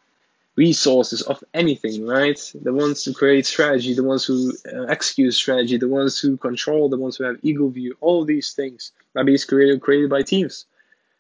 resources, 0.57 1.23
of 1.23 1.45
anything, 1.53 2.07
right? 2.07 2.41
The 2.63 2.73
ones 2.73 3.05
who 3.05 3.13
create 3.13 3.47
strategy, 3.47 3.93
the 3.95 4.05
ones 4.05 4.25
who 4.25 4.53
uh, 4.73 4.85
execute 4.85 5.35
strategy, 5.35 5.77
the 5.77 5.89
ones 5.89 6.19
who 6.19 6.37
control, 6.37 6.89
the 6.89 6.99
ones 6.99 7.17
who 7.17 7.25
have 7.25 7.39
ego 7.43 7.69
view, 7.69 7.97
all 8.01 8.25
these 8.25 8.53
things 8.53 8.93
are 9.17 9.25
being 9.25 9.39
created, 9.47 9.81
created 9.81 10.11
by 10.11 10.23
teams. 10.23 10.65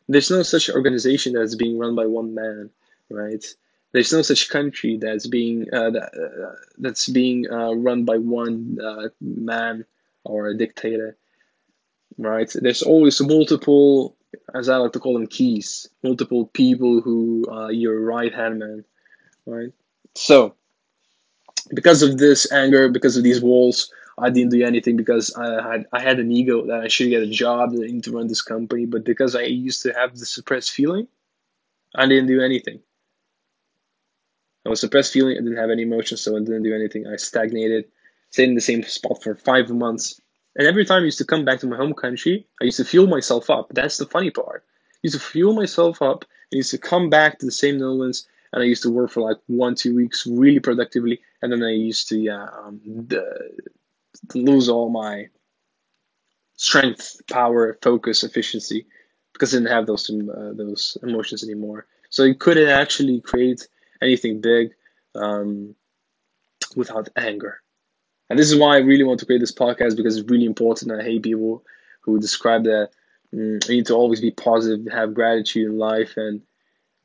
There's 0.08 0.30
no 0.30 0.42
such 0.42 0.70
organization 0.70 1.34
that's 1.34 1.54
being 1.54 1.78
run 1.78 1.94
by 1.94 2.06
one 2.06 2.34
man, 2.34 2.70
right? 3.10 3.44
There's 3.92 4.12
no 4.12 4.22
such 4.22 4.50
country 4.50 4.96
that's 4.96 5.26
being 5.26 5.66
uh, 5.72 5.90
that, 5.90 6.10
uh, 6.14 6.56
that's 6.78 7.08
being 7.08 7.50
uh, 7.50 7.72
run 7.72 8.04
by 8.04 8.18
one 8.18 8.78
uh, 8.82 9.08
man 9.20 9.84
or 10.24 10.48
a 10.48 10.56
dictator, 10.56 11.16
right? 12.18 12.50
There's 12.54 12.82
always 12.82 13.20
multiple, 13.20 14.16
as 14.54 14.68
I 14.68 14.76
like 14.76 14.92
to 14.92 15.00
call 15.00 15.14
them, 15.14 15.26
keys, 15.26 15.88
multiple 16.02 16.46
people 16.46 17.00
who 17.00 17.46
are 17.50 17.72
your 17.72 18.00
right 18.00 18.34
hand 18.34 18.58
man, 18.58 18.84
right? 19.46 19.72
So, 20.14 20.54
because 21.74 22.02
of 22.02 22.18
this 22.18 22.50
anger, 22.52 22.88
because 22.88 23.16
of 23.16 23.22
these 23.22 23.40
walls, 23.40 23.92
I 24.18 24.30
didn't 24.30 24.50
do 24.50 24.64
anything 24.64 24.96
because 24.96 25.34
I 25.34 25.70
had 25.70 25.86
I 25.92 26.00
had 26.00 26.18
an 26.18 26.30
ego 26.30 26.66
that 26.66 26.80
I 26.80 26.88
should 26.88 27.10
get 27.10 27.22
a 27.22 27.26
job 27.26 27.72
that 27.72 27.84
I 27.84 27.92
need 27.92 28.04
to 28.04 28.12
run 28.12 28.26
this 28.26 28.42
company, 28.42 28.86
but 28.86 29.04
because 29.04 29.34
I 29.34 29.42
used 29.42 29.82
to 29.82 29.92
have 29.94 30.18
the 30.18 30.26
suppressed 30.26 30.72
feeling, 30.72 31.08
I 31.94 32.06
didn't 32.06 32.26
do 32.26 32.40
anything. 32.42 32.80
I 34.66 34.68
was 34.68 34.80
suppressed 34.80 35.12
feeling. 35.12 35.36
I 35.36 35.40
didn't 35.40 35.56
have 35.56 35.70
any 35.70 35.82
emotions, 35.82 36.20
so 36.20 36.36
I 36.36 36.40
didn't 36.40 36.64
do 36.64 36.74
anything. 36.74 37.06
I 37.06 37.16
stagnated, 37.16 37.86
stayed 38.30 38.50
in 38.50 38.54
the 38.54 38.60
same 38.60 38.82
spot 38.82 39.22
for 39.22 39.34
five 39.34 39.70
months. 39.70 40.20
And 40.56 40.66
every 40.66 40.84
time 40.84 41.02
I 41.02 41.06
used 41.06 41.18
to 41.18 41.24
come 41.24 41.44
back 41.44 41.60
to 41.60 41.66
my 41.66 41.76
home 41.76 41.94
country, 41.94 42.46
I 42.60 42.64
used 42.64 42.78
to 42.78 42.84
fuel 42.84 43.06
myself 43.06 43.50
up. 43.50 43.68
That's 43.72 43.98
the 43.98 44.06
funny 44.06 44.30
part. 44.30 44.64
I 44.66 44.98
used 45.02 45.14
to 45.14 45.20
fuel 45.20 45.54
myself 45.54 46.02
up. 46.02 46.24
I 46.52 46.56
used 46.56 46.72
to 46.72 46.78
come 46.78 47.08
back 47.08 47.38
to 47.38 47.46
the 47.46 47.52
same 47.52 47.78
Netherlands, 47.78 48.26
and 48.52 48.62
I 48.62 48.66
used 48.66 48.82
to 48.82 48.90
work 48.90 49.10
for 49.10 49.20
like 49.20 49.38
one, 49.46 49.74
two 49.74 49.94
weeks 49.94 50.26
really 50.26 50.60
productively. 50.60 51.20
And 51.40 51.52
then 51.52 51.62
I 51.62 51.70
used 51.70 52.08
to, 52.08 52.28
um, 52.28 52.80
the, 52.84 53.24
lose 54.34 54.68
all 54.68 54.90
my 54.90 55.28
strength, 56.56 57.20
power, 57.30 57.78
focus, 57.82 58.22
efficiency 58.22 58.86
because 59.32 59.54
I 59.54 59.58
didn't 59.58 59.72
have 59.72 59.86
those 59.86 60.10
uh, 60.10 60.52
those 60.54 60.98
emotions 61.02 61.42
anymore. 61.42 61.86
So 62.10 62.24
you 62.24 62.34
couldn't 62.34 62.68
actually 62.68 63.20
create 63.20 63.66
anything 64.02 64.40
big 64.40 64.72
um, 65.14 65.74
without 66.76 67.08
anger. 67.16 67.60
And 68.30 68.38
this 68.38 68.50
is 68.50 68.58
why 68.58 68.76
I 68.76 68.78
really 68.78 69.04
want 69.04 69.20
to 69.20 69.26
create 69.26 69.40
this 69.40 69.52
podcast 69.52 69.96
because 69.96 70.16
it's 70.16 70.30
really 70.30 70.46
important. 70.46 70.92
I 70.92 71.02
hate 71.02 71.24
people 71.24 71.64
who 72.00 72.18
describe 72.20 72.64
that 72.64 72.90
mm, 73.34 73.68
you 73.68 73.76
need 73.76 73.86
to 73.86 73.94
always 73.94 74.20
be 74.20 74.30
positive, 74.30 74.90
have 74.92 75.14
gratitude 75.14 75.66
in 75.66 75.78
life, 75.78 76.16
and 76.16 76.40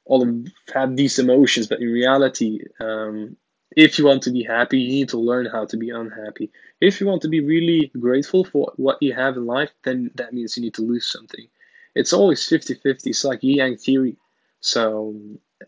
all 0.05 0.21
of 0.21 0.47
have 0.73 0.95
these 0.95 1.17
emotions. 1.19 1.67
But 1.67 1.81
in 1.81 1.91
reality, 1.91 2.59
um, 2.79 3.35
if 3.75 3.97
you 3.97 4.05
want 4.05 4.23
to 4.23 4.31
be 4.31 4.43
happy, 4.43 4.79
you 4.79 4.89
need 4.89 5.09
to 5.09 5.17
learn 5.17 5.47
how 5.47 5.65
to 5.65 5.77
be 5.77 5.89
unhappy. 5.89 6.51
If 6.79 7.01
you 7.01 7.07
want 7.07 7.23
to 7.23 7.27
be 7.27 7.41
really 7.41 7.91
grateful 7.99 8.45
for 8.45 8.71
what 8.77 9.01
you 9.01 9.13
have 9.13 9.35
in 9.35 9.45
life, 9.45 9.71
then 9.83 10.11
that 10.15 10.33
means 10.33 10.55
you 10.55 10.63
need 10.63 10.75
to 10.75 10.83
lose 10.83 11.11
something. 11.11 11.47
It's 11.95 12.13
always 12.13 12.47
50 12.47 12.75
50. 12.75 13.09
It's 13.09 13.23
like 13.25 13.41
yin 13.41 13.57
yang 13.57 13.77
theory. 13.77 14.17
So 14.59 15.15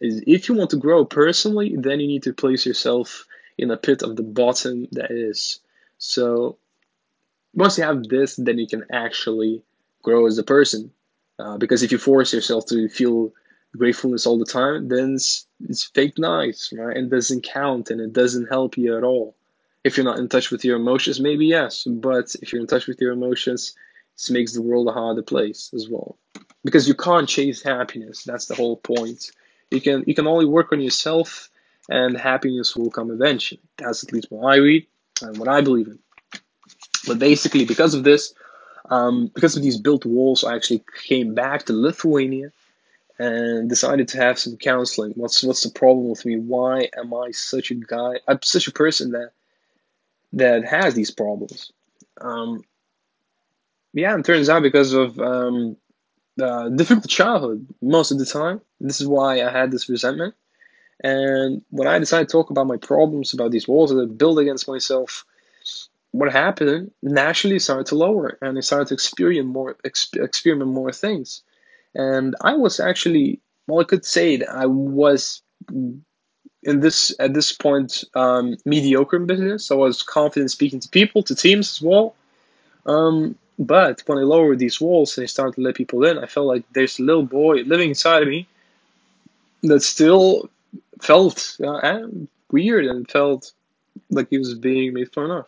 if 0.01 0.47
you 0.47 0.55
want 0.55 0.69
to 0.71 0.77
grow 0.77 1.03
personally, 1.05 1.75
then 1.77 1.99
you 1.99 2.07
need 2.07 2.23
to 2.23 2.33
place 2.33 2.65
yourself 2.65 3.26
in 3.57 3.71
a 3.71 3.77
pit 3.77 4.03
of 4.03 4.15
the 4.15 4.23
bottom 4.23 4.87
that 4.91 5.11
is. 5.11 5.59
So 5.97 6.57
once 7.53 7.77
you 7.77 7.83
have 7.83 8.03
this, 8.03 8.35
then 8.35 8.57
you 8.57 8.67
can 8.67 8.85
actually 8.91 9.63
grow 10.03 10.27
as 10.27 10.37
a 10.37 10.43
person. 10.43 10.91
Uh, 11.39 11.57
because 11.57 11.83
if 11.83 11.91
you 11.91 11.97
force 11.97 12.33
yourself 12.33 12.65
to 12.67 12.89
feel 12.89 13.33
gratefulness 13.75 14.25
all 14.25 14.37
the 14.37 14.45
time, 14.45 14.87
then 14.87 15.15
it's, 15.15 15.45
it's 15.67 15.83
fake 15.83 16.17
nice, 16.17 16.73
right? 16.75 16.97
It 16.97 17.09
doesn't 17.09 17.43
count 17.43 17.91
and 17.91 18.01
it 18.01 18.13
doesn't 18.13 18.47
help 18.49 18.77
you 18.77 18.97
at 18.97 19.03
all. 19.03 19.35
If 19.83 19.95
you're 19.95 20.05
not 20.05 20.19
in 20.19 20.29
touch 20.29 20.51
with 20.51 20.65
your 20.65 20.77
emotions, 20.77 21.19
maybe 21.19 21.45
yes, 21.45 21.83
but 21.83 22.35
if 22.41 22.51
you're 22.51 22.61
in 22.61 22.67
touch 22.67 22.87
with 22.87 22.99
your 22.99 23.13
emotions, 23.13 23.75
it 24.17 24.33
makes 24.33 24.53
the 24.53 24.61
world 24.61 24.87
a 24.87 24.91
harder 24.91 25.21
place 25.21 25.71
as 25.73 25.87
well. 25.89 26.17
Because 26.63 26.87
you 26.87 26.95
can't 26.95 27.29
chase 27.29 27.61
happiness. 27.61 28.23
That's 28.23 28.47
the 28.47 28.55
whole 28.55 28.77
point. 28.77 29.31
You 29.71 29.79
can 29.79 30.03
you 30.07 30.15
can 30.15 30.27
only 30.27 30.45
work 30.45 30.71
on 30.71 30.81
yourself, 30.81 31.49
and 31.89 32.17
happiness 32.17 32.75
will 32.75 32.91
come 32.91 33.11
eventually. 33.11 33.61
That's 33.77 34.03
at 34.03 34.11
least 34.11 34.27
what 34.29 34.53
I 34.53 34.57
read 34.57 34.85
and 35.21 35.37
what 35.37 35.47
I 35.47 35.61
believe 35.61 35.87
in. 35.87 35.99
But 37.05 37.19
basically, 37.19 37.65
because 37.65 37.93
of 37.93 38.03
this, 38.03 38.33
um, 38.89 39.31
because 39.33 39.55
of 39.55 39.63
these 39.63 39.77
built 39.77 40.05
walls, 40.05 40.43
I 40.43 40.55
actually 40.55 40.83
came 41.03 41.33
back 41.33 41.65
to 41.65 41.73
Lithuania 41.73 42.51
and 43.19 43.69
decided 43.69 44.07
to 44.09 44.17
have 44.17 44.37
some 44.37 44.57
counseling. 44.57 45.13
What's 45.15 45.43
what's 45.43 45.63
the 45.63 45.69
problem 45.69 46.09
with 46.09 46.25
me? 46.25 46.37
Why 46.37 46.89
am 46.97 47.13
I 47.13 47.31
such 47.31 47.71
a 47.71 47.75
guy? 47.75 48.19
I'm 48.27 48.41
such 48.43 48.67
a 48.67 48.71
person 48.71 49.11
that 49.11 49.31
that 50.33 50.65
has 50.65 50.93
these 50.93 51.11
problems. 51.11 51.71
Um, 52.19 52.63
yeah, 53.93 54.17
it 54.17 54.25
turns 54.25 54.49
out 54.49 54.61
because 54.61 54.93
of 54.93 55.19
um, 55.19 55.77
uh, 56.41 56.69
difficult 56.69 57.07
childhood 57.07 57.65
most 57.81 58.11
of 58.11 58.19
the 58.19 58.25
time. 58.25 58.61
This 58.79 59.01
is 59.01 59.07
why 59.07 59.41
I 59.41 59.51
had 59.51 59.71
this 59.71 59.89
resentment. 59.89 60.35
And 61.03 61.61
when 61.69 61.87
I 61.87 61.99
decided 61.99 62.27
to 62.27 62.31
talk 62.31 62.49
about 62.49 62.67
my 62.67 62.77
problems, 62.77 63.33
about 63.33 63.51
these 63.51 63.67
walls 63.67 63.91
that 63.91 64.01
I 64.01 64.05
built 64.05 64.39
against 64.39 64.67
myself, 64.67 65.25
what 66.11 66.31
happened 66.31 66.91
naturally 67.03 67.59
started 67.59 67.85
to 67.87 67.95
lower, 67.95 68.37
and 68.41 68.57
I 68.57 68.61
started 68.61 68.87
to 68.87 68.93
experiment 68.95 69.47
more, 69.47 69.75
experiment 69.83 70.71
more 70.71 70.91
things. 70.91 71.41
And 71.93 72.35
I 72.41 72.55
was 72.55 72.79
actually, 72.79 73.39
well, 73.67 73.81
I 73.81 73.83
could 73.83 74.05
say 74.05 74.37
that 74.37 74.49
I 74.49 74.65
was 74.65 75.41
in 76.63 76.79
this 76.79 77.13
at 77.19 77.33
this 77.33 77.51
point 77.53 78.03
um, 78.15 78.57
mediocre 78.65 79.17
in 79.17 79.25
business. 79.25 79.71
I 79.71 79.75
was 79.75 80.01
confident 80.01 80.51
speaking 80.51 80.79
to 80.79 80.89
people, 80.89 81.23
to 81.23 81.35
teams 81.35 81.71
as 81.71 81.81
well. 81.81 82.15
Um, 82.85 83.37
but 83.59 84.03
when 84.05 84.17
I 84.17 84.21
lowered 84.21 84.59
these 84.59 84.79
walls 84.79 85.17
and 85.17 85.23
I 85.23 85.27
started 85.27 85.55
to 85.55 85.61
let 85.61 85.75
people 85.75 86.03
in, 86.05 86.17
I 86.17 86.25
felt 86.25 86.47
like 86.47 86.63
there's 86.73 86.99
a 86.99 87.03
little 87.03 87.23
boy 87.23 87.57
living 87.63 87.89
inside 87.89 88.21
of 88.21 88.29
me 88.29 88.47
that 89.63 89.81
still 89.81 90.49
felt 91.01 91.57
uh, 91.65 91.99
weird 92.51 92.85
and 92.85 93.09
felt 93.09 93.53
like 94.09 94.29
he 94.29 94.37
was 94.37 94.53
being 94.55 94.93
made 94.93 95.11
fun 95.13 95.31
of. 95.31 95.45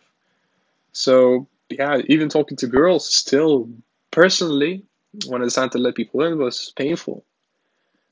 So 0.92 1.46
yeah, 1.68 1.98
even 2.06 2.28
talking 2.28 2.56
to 2.58 2.66
girls 2.66 3.08
still 3.08 3.68
personally, 4.10 4.82
when 5.26 5.42
I 5.42 5.44
decided 5.44 5.72
to 5.72 5.78
let 5.78 5.94
people 5.94 6.22
in, 6.22 6.38
was 6.38 6.72
painful. 6.76 7.24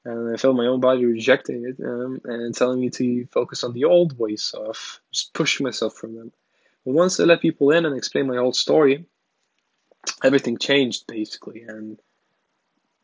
And 0.04 0.32
I 0.32 0.36
felt 0.36 0.56
my 0.56 0.66
own 0.66 0.80
body 0.80 1.04
rejecting 1.04 1.64
it 1.64 1.84
um, 1.84 2.20
and 2.24 2.54
telling 2.54 2.80
me 2.80 2.88
to 2.90 3.26
focus 3.26 3.62
on 3.62 3.72
the 3.72 3.84
old 3.84 4.18
ways 4.18 4.54
of 4.56 5.00
just 5.12 5.34
pushing 5.34 5.64
myself 5.64 5.94
from 5.94 6.16
them. 6.16 6.32
But 6.84 6.94
once 6.94 7.20
I 7.20 7.24
let 7.24 7.42
people 7.42 7.70
in 7.72 7.84
and 7.84 7.96
explained 7.96 8.28
my 8.28 8.36
whole 8.36 8.52
story, 8.52 9.04
everything 10.22 10.56
changed 10.56 11.06
basically, 11.06 11.62
and 11.62 12.00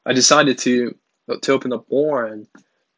I 0.07 0.13
decided 0.13 0.59
to 0.59 0.95
to 1.43 1.53
open 1.53 1.73
up 1.73 1.91
more, 1.91 2.25
and 2.25 2.47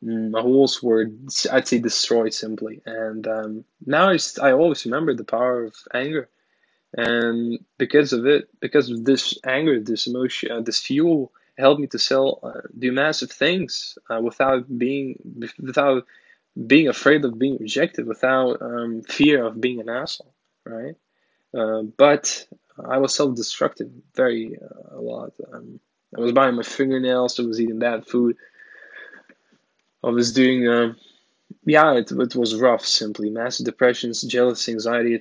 my 0.02 0.42
walls 0.42 0.82
were 0.82 1.06
I'd 1.52 1.68
say 1.68 1.78
destroyed 1.78 2.34
simply. 2.34 2.82
And 2.86 3.26
um, 3.26 3.64
now 3.86 4.10
I, 4.10 4.18
I 4.42 4.52
always 4.52 4.84
remember 4.84 5.14
the 5.14 5.24
power 5.24 5.64
of 5.64 5.74
anger, 5.94 6.28
and 6.96 7.58
because 7.78 8.12
of 8.12 8.26
it, 8.26 8.48
because 8.60 8.90
of 8.90 9.04
this 9.04 9.38
anger, 9.44 9.80
this 9.80 10.06
emotion, 10.06 10.52
uh, 10.52 10.60
this 10.60 10.80
fuel, 10.80 11.32
helped 11.58 11.80
me 11.80 11.86
to 11.88 11.98
sell, 11.98 12.40
uh, 12.42 12.60
do 12.78 12.92
massive 12.92 13.30
things 13.30 13.98
uh, 14.10 14.20
without 14.20 14.66
being 14.78 15.18
without 15.60 16.04
being 16.66 16.88
afraid 16.88 17.24
of 17.24 17.38
being 17.38 17.58
rejected, 17.58 18.06
without 18.06 18.60
um, 18.62 19.02
fear 19.02 19.44
of 19.46 19.60
being 19.60 19.80
an 19.80 19.88
asshole, 19.88 20.34
right? 20.64 20.96
Uh, 21.56 21.82
but 21.96 22.46
I 22.88 22.98
was 22.98 23.14
self-destructive 23.14 23.90
very 24.14 24.58
uh, 24.62 24.96
a 24.98 25.00
lot. 25.00 25.32
Um, 25.52 25.80
I 26.16 26.20
was 26.20 26.32
biting 26.32 26.56
my 26.56 26.62
fingernails. 26.62 27.38
I 27.40 27.44
was 27.44 27.60
eating 27.60 27.78
bad 27.78 28.06
food. 28.06 28.36
I 30.06 30.10
was 30.10 30.32
doing, 30.32 30.68
uh, 30.68 30.94
yeah, 31.64 31.94
it, 31.94 32.12
it 32.12 32.36
was 32.36 32.54
rough. 32.54 32.86
Simply, 32.86 33.28
massive 33.28 33.66
depressions, 33.66 34.22
jealousy, 34.22 34.72
anxiety, 34.72 35.20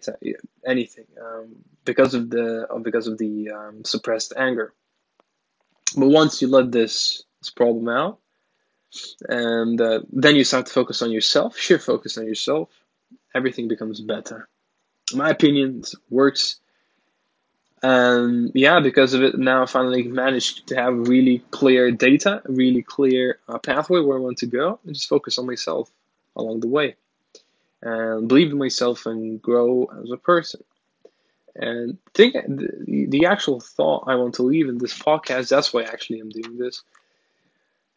anything, 0.65 1.07
um, 1.19 1.55
because 1.83 2.13
of 2.13 2.29
the 2.29 2.67
because 2.83 3.07
of 3.07 3.17
the 3.17 3.49
um, 3.49 3.83
suppressed 3.83 4.33
anger. 4.37 4.73
But 5.97 6.09
once 6.09 6.41
you 6.41 6.47
let 6.47 6.71
this 6.71 7.23
this 7.41 7.49
problem 7.49 7.89
out, 7.89 8.19
and 9.27 9.81
uh, 9.81 10.01
then 10.11 10.35
you 10.35 10.43
start 10.43 10.67
to 10.67 10.73
focus 10.73 11.01
on 11.01 11.11
yourself, 11.11 11.57
shift 11.57 11.85
focus 11.85 12.17
on 12.17 12.27
yourself, 12.27 12.69
everything 13.33 13.67
becomes 13.67 14.01
better. 14.01 14.47
In 15.11 15.17
my 15.17 15.31
opinion, 15.31 15.83
works 16.09 16.59
and 17.85 18.51
yeah, 18.55 18.79
because 18.79 19.13
of 19.13 19.21
it, 19.21 19.37
now 19.37 19.61
I 19.61 19.67
finally 19.67 20.01
managed 20.01 20.65
to 20.69 20.75
have 20.75 21.07
really 21.07 21.43
clear 21.51 21.91
data, 21.91 22.41
really 22.45 22.81
clear 22.81 23.37
uh, 23.47 23.59
pathway 23.59 23.99
where 23.99 24.17
I 24.17 24.21
want 24.21 24.39
to 24.39 24.47
go, 24.47 24.79
and 24.83 24.95
just 24.95 25.07
focus 25.07 25.37
on 25.37 25.45
myself 25.45 25.91
along 26.35 26.61
the 26.61 26.67
way, 26.67 26.95
and 27.83 28.27
believe 28.27 28.51
in 28.51 28.57
myself 28.57 29.05
and 29.05 29.39
grow 29.39 29.87
as 30.01 30.09
a 30.09 30.17
person. 30.17 30.63
And 31.55 31.99
think 32.15 32.33
the, 32.33 33.05
the 33.07 33.27
actual 33.27 33.59
thought 33.59 34.05
I 34.07 34.15
want 34.15 34.33
to 34.35 34.43
leave 34.43 34.67
in 34.67 34.79
this 34.79 34.97
podcast. 34.97 35.49
That's 35.49 35.71
why 35.71 35.83
actually 35.83 36.21
I'm 36.21 36.29
doing 36.29 36.57
this. 36.57 36.81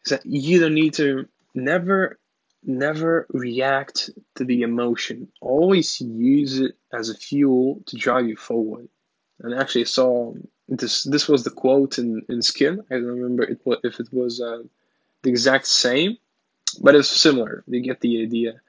Is 0.05 0.11
that 0.11 0.23
you 0.23 0.59
don't 0.59 0.75
need 0.75 0.93
to 0.95 1.27
never, 1.55 2.19
never 2.63 3.25
react 3.31 4.11
to 4.35 4.45
the 4.45 4.61
emotion. 4.61 5.29
Always 5.41 5.99
use 5.99 6.59
it 6.59 6.77
as 6.93 7.09
a 7.09 7.15
fuel 7.15 7.81
to 7.87 7.97
drive 7.97 8.27
you 8.27 8.35
forward 8.35 8.87
and 9.41 9.53
actually 9.53 9.85
saw 9.85 10.33
this. 10.67 11.03
This 11.03 11.27
was 11.27 11.43
the 11.43 11.49
quote 11.49 11.97
in, 11.97 12.23
in 12.29 12.41
Skin. 12.41 12.83
I 12.89 12.95
don't 12.95 13.05
remember 13.05 13.43
it 13.43 13.59
if 13.83 13.99
it 13.99 14.11
was 14.11 14.41
uh, 14.41 14.63
the 15.21 15.29
exact 15.29 15.67
same, 15.67 16.17
but 16.81 16.95
it's 16.95 17.09
similar. 17.09 17.63
You 17.67 17.81
get 17.81 18.01
the 18.01 18.21
idea. 18.21 18.61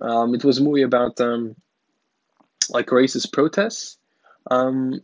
Um, 0.00 0.34
it 0.34 0.44
was 0.44 0.58
a 0.58 0.62
movie 0.62 0.82
about 0.82 1.20
um, 1.20 1.56
like 2.70 2.86
racist 2.86 3.32
protests. 3.32 3.96
Um, 4.50 5.00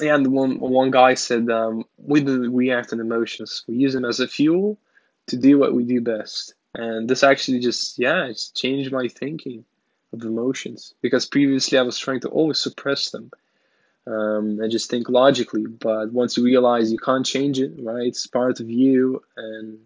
and 0.00 0.28
one 0.28 0.58
one 0.58 0.90
guy 0.90 1.14
said 1.14 1.50
um, 1.50 1.84
we 1.98 2.20
don't 2.20 2.54
react 2.54 2.92
on 2.92 3.00
emotions. 3.00 3.64
We 3.66 3.76
use 3.76 3.92
them 3.92 4.04
as 4.04 4.20
a 4.20 4.28
fuel 4.28 4.78
to 5.26 5.36
do 5.36 5.58
what 5.58 5.74
we 5.74 5.84
do 5.84 6.00
best. 6.00 6.54
And 6.74 7.08
this 7.08 7.22
actually 7.22 7.60
just 7.60 7.98
yeah, 7.98 8.26
it's 8.26 8.50
changed 8.50 8.92
my 8.92 9.08
thinking 9.08 9.64
of 10.12 10.22
emotions 10.22 10.94
because 11.02 11.26
previously 11.26 11.78
I 11.78 11.82
was 11.82 11.98
trying 11.98 12.20
to 12.20 12.28
always 12.28 12.58
suppress 12.58 13.10
them 13.10 13.30
um, 14.06 14.60
and 14.60 14.70
just 14.70 14.90
think 14.90 15.08
logically. 15.08 15.66
But 15.66 16.12
once 16.12 16.36
you 16.36 16.44
realize 16.44 16.92
you 16.92 16.98
can't 16.98 17.26
change 17.26 17.60
it, 17.60 17.72
right? 17.78 18.06
It's 18.06 18.26
part 18.26 18.60
of 18.60 18.70
you, 18.70 19.22
and 19.36 19.78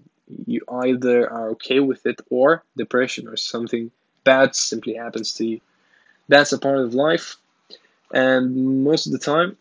you 0.47 0.61
either 0.69 1.31
are 1.31 1.51
okay 1.51 1.81
with 1.81 2.05
it 2.07 2.21
or 2.31 2.65
depression 2.77 3.29
or 3.29 3.37
something 3.37 3.91
bad 4.25 4.55
simply 4.57 4.95
happens 4.95 5.35
to 5.35 5.47
you. 5.47 5.61
That's 6.29 6.53
a 6.53 6.59
part 6.59 6.79
of 6.79 6.95
life, 6.95 7.37
and 8.13 8.83
most 8.85 9.07
of 9.07 9.13
the 9.13 9.19
time, 9.19 9.57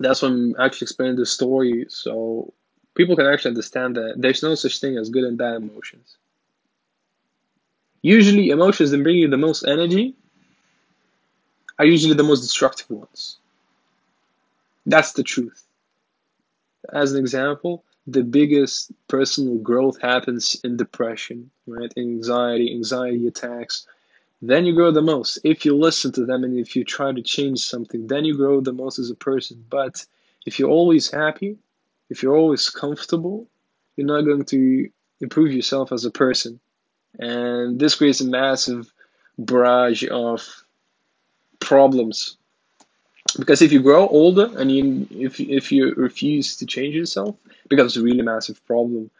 that's 0.00 0.22
when 0.22 0.32
I'm 0.32 0.56
actually 0.60 0.86
explaining 0.86 1.16
the 1.16 1.26
story 1.26 1.86
so 1.88 2.52
people 2.94 3.16
can 3.16 3.26
actually 3.26 3.50
understand 3.50 3.96
that 3.96 4.14
there's 4.16 4.42
no 4.42 4.54
such 4.54 4.80
thing 4.80 4.96
as 4.98 5.08
good 5.08 5.24
and 5.24 5.38
bad 5.38 5.56
emotions. 5.56 6.16
Usually, 8.02 8.50
emotions 8.50 8.90
that 8.90 9.02
bring 9.02 9.16
you 9.16 9.28
the 9.28 9.36
most 9.36 9.64
energy 9.64 10.14
are 11.78 11.86
usually 11.86 12.14
the 12.14 12.22
most 12.22 12.40
destructive 12.40 12.90
ones. 12.90 13.38
That's 14.86 15.12
the 15.12 15.22
truth. 15.22 15.64
As 16.92 17.12
an 17.12 17.20
example, 17.20 17.84
the 18.06 18.22
biggest 18.22 18.90
personal 19.06 19.56
growth 19.56 20.00
happens 20.00 20.58
in 20.64 20.76
depression, 20.76 21.50
right? 21.66 21.92
Anxiety, 21.96 22.72
anxiety 22.74 23.26
attacks. 23.26 23.86
Then 24.40 24.64
you 24.64 24.74
grow 24.74 24.90
the 24.90 25.02
most. 25.02 25.38
If 25.44 25.66
you 25.66 25.76
listen 25.76 26.12
to 26.12 26.24
them 26.24 26.44
and 26.44 26.58
if 26.58 26.74
you 26.74 26.84
try 26.84 27.12
to 27.12 27.22
change 27.22 27.58
something, 27.58 28.06
then 28.06 28.24
you 28.24 28.36
grow 28.36 28.60
the 28.60 28.72
most 28.72 28.98
as 28.98 29.10
a 29.10 29.14
person. 29.14 29.64
But 29.68 30.06
if 30.46 30.58
you're 30.58 30.70
always 30.70 31.10
happy, 31.10 31.58
if 32.08 32.22
you're 32.22 32.36
always 32.36 32.70
comfortable, 32.70 33.46
you're 33.96 34.06
not 34.06 34.22
going 34.22 34.44
to 34.46 34.88
improve 35.20 35.52
yourself 35.52 35.92
as 35.92 36.04
a 36.04 36.10
person. 36.10 36.60
And 37.18 37.78
this 37.78 37.96
creates 37.96 38.20
a 38.20 38.26
massive 38.26 38.92
barrage 39.38 40.04
of 40.10 40.64
problems. 41.60 42.36
Because 43.38 43.60
if 43.60 43.72
you 43.72 43.82
grow 43.82 44.08
older 44.08 44.50
and 44.58 44.72
you 44.72 45.06
if 45.10 45.38
if 45.40 45.70
you 45.70 45.94
refuse 45.94 46.56
to 46.56 46.66
change 46.66 46.94
yourself 46.94 47.36
it 47.64 47.68
becomes 47.68 47.96
a 47.96 48.02
really 48.02 48.22
massive 48.22 48.64
problem 48.66 49.10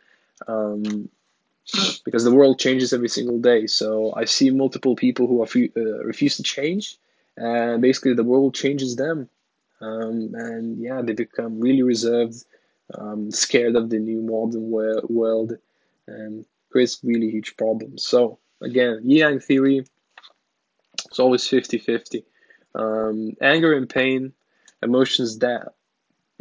um, 0.47 1.09
because 2.05 2.25
the 2.25 2.35
world 2.35 2.59
changes 2.59 2.93
every 2.93 3.09
single 3.09 3.39
day. 3.39 3.67
So 3.67 4.15
i 4.17 4.25
see 4.25 4.51
multiple 4.51 4.97
people 4.97 5.27
who 5.27 5.43
are 5.43 5.49
uh, 5.77 6.05
refuse 6.05 6.37
to 6.39 6.43
change 6.43 6.97
and 7.37 7.83
basically 7.83 8.15
the 8.15 8.25
world 8.25 8.55
changes 8.55 8.97
them. 8.97 9.29
Um, 9.81 10.35
and 10.35 10.79
yeah 10.83 11.03
they 11.03 11.13
become 11.13 11.61
really 11.61 11.83
reserved 11.83 12.45
um, 12.95 13.31
scared 13.31 13.77
of 13.77 13.91
the 13.91 13.99
new 13.99 14.23
modern 14.23 14.71
world 14.71 15.53
and 16.07 16.45
creates 16.71 16.99
really 17.05 17.31
huge 17.31 17.57
problems. 17.57 18.07
So 18.07 18.39
again 18.63 19.03
yang 19.05 19.39
theory 19.39 19.85
it's 21.09 21.19
always 21.19 21.47
50 21.47 21.79
50 21.79 22.25
um, 22.75 23.37
anger 23.41 23.75
and 23.75 23.89
pain, 23.89 24.33
emotions 24.83 25.39
that 25.39 25.73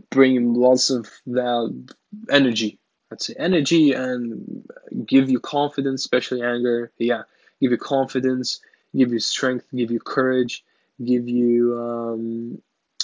bring 0.10 0.54
lots 0.54 0.90
of 0.90 1.10
that 1.28 1.96
energy. 2.30 2.80
I'd 3.12 3.22
say 3.22 3.34
energy 3.40 3.94
and 3.94 4.70
give 5.06 5.30
you 5.30 5.40
confidence, 5.40 6.02
especially 6.02 6.44
anger. 6.44 6.92
Yeah, 6.98 7.24
give 7.62 7.72
you 7.72 7.78
confidence, 7.78 8.60
give 8.96 9.12
you 9.12 9.20
strength, 9.20 9.66
give 9.74 9.92
you 9.92 10.00
courage, 10.00 10.64
give 11.04 11.28
you 11.28 11.80
um, 11.80 12.62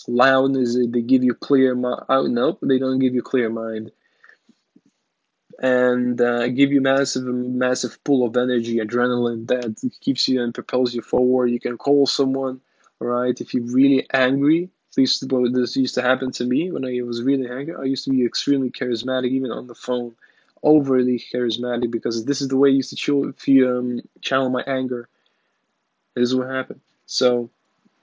loudness. 0.08 0.76
They 0.76 1.02
give 1.02 1.24
you 1.24 1.34
clear 1.34 1.74
mind. 1.76 2.04
Oh, 2.10 2.28
nope, 2.28 2.60
they 2.62 2.80
don't 2.80 3.00
give 3.00 3.16
you 3.16 3.22
clear 3.22 3.50
mind 3.50 3.92
and 5.60 6.20
uh, 6.20 6.48
give 6.48 6.72
you 6.72 6.82
massive 6.82 7.24
massive 7.24 8.04
pool 8.04 8.26
of 8.26 8.36
energy 8.36 8.78
adrenaline 8.78 9.48
that 9.48 9.76
keeps 10.02 10.28
you 10.28 10.42
and 10.42 10.54
propels 10.54 10.94
you 10.94 11.02
forward. 11.02 11.48
You 11.48 11.60
can 11.60 11.78
call 11.78 12.06
someone 12.06 12.62
right? 13.00 13.40
If 13.40 13.54
you're 13.54 13.64
really 13.64 14.08
angry 14.14 14.70
at 14.94 14.98
least 14.98 15.28
this 15.54 15.76
used 15.76 15.96
to 15.96 16.04
happen 16.04 16.32
to 16.32 16.46
me 16.46 16.72
when 16.72 16.86
i 16.86 17.02
was 17.02 17.24
really 17.24 17.50
angry. 17.50 17.74
I 17.76 17.86
used 17.86 18.06
to 18.06 18.12
be 18.12 18.24
extremely 18.24 18.70
charismatic 18.70 19.32
even 19.32 19.52
on 19.52 19.66
the 19.66 19.74
phone 19.74 20.16
overly 20.62 21.20
charismatic 21.34 21.90
because 21.90 22.26
this 22.26 22.42
is 22.42 22.48
the 22.48 22.58
way 22.58 22.70
I 22.70 22.74
used 22.74 22.92
to 22.92 22.96
chill, 22.96 23.28
if 23.28 23.48
you, 23.48 23.70
um, 23.76 24.02
channel 24.22 24.50
my 24.50 24.64
anger. 24.68 25.10
This 26.16 26.30
is 26.30 26.36
what 26.36 26.50
happened. 26.50 26.80
So 27.08 27.50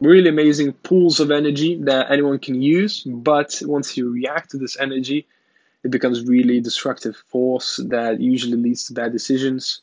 really 0.01 0.29
amazing 0.29 0.73
pools 0.73 1.21
of 1.21 1.31
energy 1.31 1.77
that 1.85 2.11
anyone 2.11 2.39
can 2.41 2.61
use 2.61 3.03
but 3.05 3.61
once 3.65 3.97
you 3.97 4.11
react 4.11 4.51
to 4.51 4.57
this 4.57 4.81
energy 4.81 5.27
it 5.83 5.91
becomes 5.91 6.27
really 6.27 6.61
destructive 6.61 7.17
force 7.29 7.81
that 7.89 8.21
usually 8.21 8.57
leads 8.57 8.85
to 8.85 8.93
bad 8.93 9.13
decisions, 9.13 9.83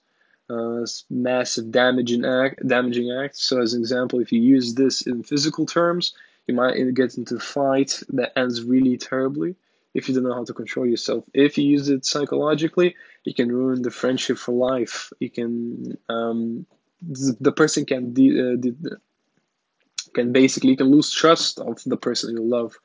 uh, 0.50 0.86
massive 1.10 1.72
damaging 1.72 2.26
act, 2.26 2.66
damaging 2.68 3.12
acts. 3.12 3.44
So, 3.44 3.62
as 3.62 3.74
an 3.74 3.82
example, 3.82 4.20
if 4.20 4.32
you 4.32 4.42
use 4.42 4.76
this 4.76 5.02
in 5.02 5.24
physical 5.24 5.66
terms, 5.66 6.14
you 6.46 6.54
might 6.54 6.76
get 6.94 7.18
into 7.18 7.36
a 7.36 7.40
fight 7.40 8.02
that 8.10 8.38
ends 8.38 8.64
really 8.64 8.98
terribly 8.98 9.56
if 9.94 10.08
you 10.08 10.14
don't 10.14 10.24
know 10.24 10.34
how 10.34 10.46
to 10.46 10.54
control 10.54 10.86
yourself. 10.86 11.26
If 11.34 11.58
you 11.58 11.66
use 11.66 11.90
it 11.90 12.06
psychologically, 12.06 12.96
you 13.24 13.34
can 13.34 13.52
ruin 13.52 13.82
the 13.82 13.92
friendship 13.92 14.38
for 14.38 14.54
life. 14.54 15.12
You 15.20 15.30
can 15.30 15.98
um, 16.08 16.66
the 17.02 17.52
person 17.52 17.86
can 17.86 18.14
de- 18.14 18.40
uh, 18.40 18.56
de- 18.56 18.98
can 20.14 20.32
basically 20.32 20.72
you 20.72 20.78
can 20.78 20.92
lose 20.92 21.12
trust 21.12 21.60
of 21.60 21.82
the 21.86 21.98
person 21.98 22.36
you 22.38 22.44
love 22.44 22.78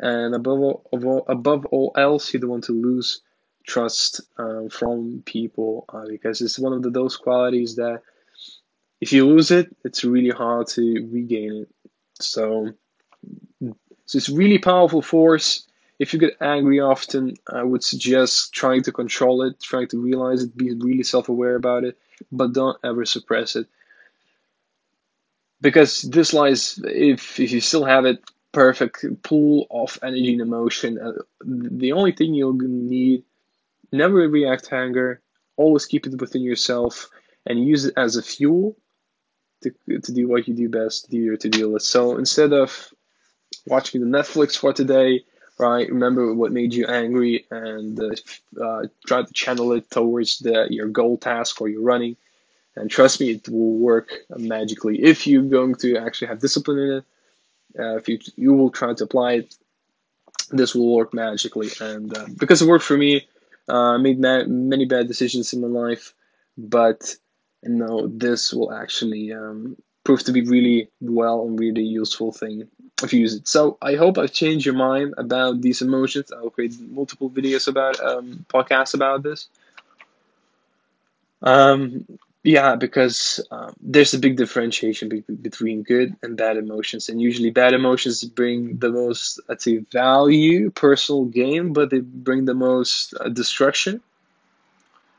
and 0.00 0.34
above 0.34 0.58
all, 0.58 1.24
above 1.28 1.66
all 1.66 1.92
else, 1.96 2.32
you 2.32 2.40
don't 2.40 2.50
want 2.50 2.64
to 2.64 2.72
lose 2.72 3.20
trust 3.66 4.22
um, 4.38 4.68
from 4.70 5.22
people 5.26 5.84
uh, 5.90 6.06
because 6.08 6.40
it's 6.40 6.58
one 6.58 6.72
of 6.72 6.82
the, 6.82 6.90
those 6.90 7.16
qualities 7.16 7.76
that 7.76 8.02
if 9.00 9.12
you 9.12 9.26
lose 9.26 9.50
it, 9.50 9.74
it's 9.84 10.02
really 10.02 10.30
hard 10.30 10.66
to 10.68 11.08
regain 11.12 11.52
it. 11.62 11.68
So, 12.14 12.72
so 13.60 14.16
it's 14.16 14.28
really 14.28 14.58
powerful 14.58 15.02
force. 15.02 15.66
If 15.98 16.14
you 16.14 16.18
get 16.18 16.36
angry 16.40 16.80
often, 16.80 17.36
I 17.52 17.62
would 17.62 17.84
suggest 17.84 18.54
trying 18.54 18.82
to 18.84 18.92
control 18.92 19.42
it, 19.42 19.60
trying 19.60 19.88
to 19.88 20.00
realize 20.00 20.42
it, 20.42 20.56
be 20.56 20.72
really 20.74 21.02
self-aware 21.02 21.56
about 21.56 21.84
it, 21.84 21.98
but 22.32 22.54
don't 22.54 22.78
ever 22.82 23.04
suppress 23.04 23.54
it. 23.54 23.66
Because 25.60 26.02
this 26.02 26.32
lies, 26.32 26.80
if 26.84 27.38
if 27.38 27.52
you 27.52 27.60
still 27.60 27.84
have 27.84 28.06
it, 28.06 28.24
perfect 28.52 29.04
pool 29.22 29.66
of 29.70 29.98
energy 30.02 30.32
and 30.32 30.40
emotion. 30.40 30.98
Uh, 30.98 31.12
the 31.44 31.92
only 31.92 32.12
thing 32.12 32.34
you'll 32.34 32.52
need, 32.54 33.22
never 33.92 34.16
react 34.28 34.64
to 34.64 34.74
anger, 34.74 35.20
always 35.56 35.86
keep 35.86 36.06
it 36.06 36.20
within 36.20 36.42
yourself 36.42 37.08
and 37.46 37.64
use 37.64 37.84
it 37.84 37.94
as 37.96 38.16
a 38.16 38.22
fuel 38.22 38.76
to, 39.62 39.70
to 40.00 40.12
do 40.12 40.26
what 40.28 40.48
you 40.48 40.54
do 40.54 40.68
best, 40.68 41.10
do 41.10 41.18
your 41.18 41.36
to-do 41.36 41.72
list. 41.72 41.88
So 41.88 42.16
instead 42.16 42.52
of 42.52 42.92
watching 43.66 44.00
the 44.00 44.18
Netflix 44.18 44.56
for 44.56 44.72
today, 44.72 45.24
right, 45.58 45.88
remember 45.88 46.32
what 46.34 46.52
made 46.52 46.72
you 46.72 46.86
angry 46.86 47.46
and 47.50 48.00
uh, 48.00 48.62
uh, 48.62 48.82
try 49.06 49.22
to 49.22 49.32
channel 49.32 49.72
it 49.72 49.90
towards 49.90 50.38
the, 50.38 50.66
your 50.70 50.88
goal 50.88 51.18
task 51.18 51.60
or 51.60 51.68
your 51.68 51.82
running. 51.82 52.16
And 52.76 52.90
trust 52.90 53.20
me, 53.20 53.30
it 53.32 53.48
will 53.48 53.74
work 53.74 54.20
magically 54.30 55.02
if 55.02 55.26
you're 55.26 55.42
going 55.42 55.74
to 55.76 55.98
actually 55.98 56.28
have 56.28 56.40
discipline 56.40 56.78
in 56.78 56.92
it 56.98 57.04
uh, 57.78 57.96
if 57.96 58.08
you 58.08 58.18
you 58.36 58.52
will 58.52 58.70
try 58.70 58.94
to 58.94 59.04
apply 59.04 59.32
it, 59.34 59.54
this 60.50 60.74
will 60.74 60.94
work 60.94 61.14
magically. 61.14 61.68
And 61.80 62.16
uh, 62.16 62.26
because 62.38 62.62
it 62.62 62.68
worked 62.68 62.84
for 62.84 62.96
me, 62.96 63.26
uh, 63.68 63.94
I 63.94 63.96
made 63.98 64.20
ma- 64.20 64.44
many 64.46 64.84
bad 64.84 65.08
decisions 65.08 65.52
in 65.52 65.60
my 65.60 65.68
life, 65.68 66.14
but 66.56 67.16
know 67.62 68.08
this 68.08 68.52
will 68.52 68.72
actually 68.72 69.32
um, 69.32 69.76
prove 70.04 70.22
to 70.24 70.32
be 70.32 70.42
really 70.42 70.88
well 71.00 71.46
and 71.46 71.58
really 71.58 71.82
useful 71.82 72.32
thing. 72.32 72.68
if 73.02 73.12
you 73.12 73.20
use 73.20 73.34
it. 73.34 73.48
So 73.48 73.78
I 73.82 73.94
hope 73.94 74.18
I've 74.18 74.32
changed 74.32 74.66
your 74.66 74.74
mind 74.74 75.14
about 75.18 75.60
these 75.60 75.82
emotions. 75.82 76.32
I'll 76.32 76.50
create 76.50 76.78
multiple 76.80 77.30
videos 77.30 77.68
about 77.68 78.00
um, 78.00 78.44
podcasts 78.48 78.94
about 78.94 79.22
this. 79.22 79.48
Um, 81.42 82.06
yeah, 82.42 82.74
because 82.74 83.44
um, 83.50 83.74
there's 83.80 84.14
a 84.14 84.18
big 84.18 84.36
differentiation 84.36 85.08
be- 85.08 85.24
between 85.42 85.82
good 85.82 86.16
and 86.22 86.36
bad 86.36 86.56
emotions, 86.56 87.08
and 87.08 87.20
usually 87.20 87.50
bad 87.50 87.74
emotions 87.74 88.24
bring 88.24 88.78
the 88.78 88.90
most, 88.90 89.40
I'd 89.48 89.60
say, 89.60 89.78
value, 89.92 90.70
personal 90.70 91.26
gain, 91.26 91.72
but 91.72 91.90
they 91.90 92.00
bring 92.00 92.46
the 92.46 92.54
most 92.54 93.14
uh, 93.20 93.28
destruction. 93.28 94.00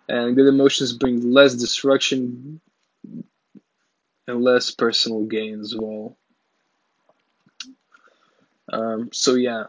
And 0.10 0.36
good 0.36 0.48
emotions 0.48 0.94
bring 0.94 1.32
less 1.32 1.54
destruction 1.56 2.60
and 4.28 4.44
less 4.44 4.72
personal 4.72 5.24
gain 5.26 5.62
as 5.62 5.76
well. 5.78 6.18
Um, 8.74 9.10
so 9.14 9.36
yeah, 9.36 9.66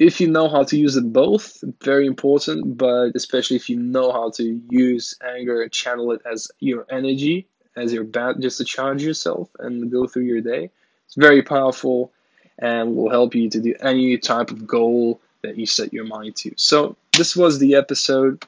if 0.00 0.18
you 0.18 0.28
know 0.28 0.48
how 0.48 0.64
to 0.64 0.78
use 0.78 0.96
it 0.96 1.12
both, 1.12 1.62
very 1.82 2.06
important, 2.06 2.78
but 2.78 3.14
especially 3.14 3.56
if 3.56 3.68
you 3.68 3.76
know 3.76 4.10
how 4.10 4.30
to 4.30 4.60
use 4.70 5.14
anger 5.22 5.68
channel 5.68 6.10
it 6.12 6.22
as 6.24 6.50
your 6.58 6.86
energy, 6.90 7.46
as 7.76 7.92
your 7.92 8.04
bat, 8.04 8.40
just 8.40 8.56
to 8.58 8.64
charge 8.64 9.02
yourself 9.02 9.50
and 9.58 9.92
go 9.92 10.06
through 10.06 10.22
your 10.22 10.40
day. 10.40 10.70
It's 11.04 11.16
very 11.16 11.42
powerful 11.42 12.12
and 12.58 12.96
will 12.96 13.10
help 13.10 13.34
you 13.34 13.50
to 13.50 13.60
do 13.60 13.74
any 13.82 14.16
type 14.16 14.50
of 14.50 14.66
goal 14.66 15.20
that 15.42 15.58
you 15.58 15.66
set 15.66 15.92
your 15.92 16.06
mind 16.06 16.34
to. 16.36 16.52
So 16.56 16.96
this 17.14 17.36
was 17.36 17.58
the 17.58 17.74
episode. 17.74 18.42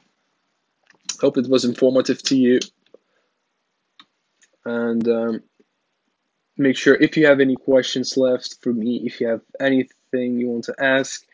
Hope 1.21 1.37
it 1.37 1.47
was 1.47 1.65
informative 1.65 2.23
to 2.23 2.35
you. 2.35 2.59
And 4.65 5.07
um, 5.07 5.43
make 6.57 6.77
sure 6.77 6.95
if 6.95 7.15
you 7.15 7.27
have 7.27 7.39
any 7.39 7.57
questions 7.57 8.17
left 8.17 8.57
for 8.61 8.73
me, 8.73 9.03
if 9.05 9.21
you 9.21 9.27
have 9.27 9.41
anything 9.59 10.39
you 10.39 10.47
want 10.47 10.63
to 10.65 10.75
ask, 10.79 11.27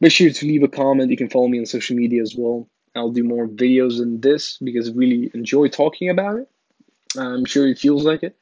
make 0.00 0.12
sure 0.12 0.30
to 0.30 0.46
leave 0.46 0.62
a 0.62 0.68
comment. 0.68 1.10
You 1.10 1.16
can 1.16 1.28
follow 1.28 1.48
me 1.48 1.58
on 1.58 1.66
social 1.66 1.96
media 1.96 2.22
as 2.22 2.34
well. 2.36 2.68
I'll 2.94 3.10
do 3.10 3.24
more 3.24 3.46
videos 3.46 3.98
than 3.98 4.20
this 4.20 4.58
because 4.58 4.88
I 4.88 4.92
really 4.94 5.30
enjoy 5.34 5.68
talking 5.68 6.08
about 6.08 6.38
it. 6.38 6.48
I'm 7.18 7.44
sure 7.44 7.66
it 7.66 7.78
feels 7.78 8.04
like 8.04 8.22
it. 8.22 8.36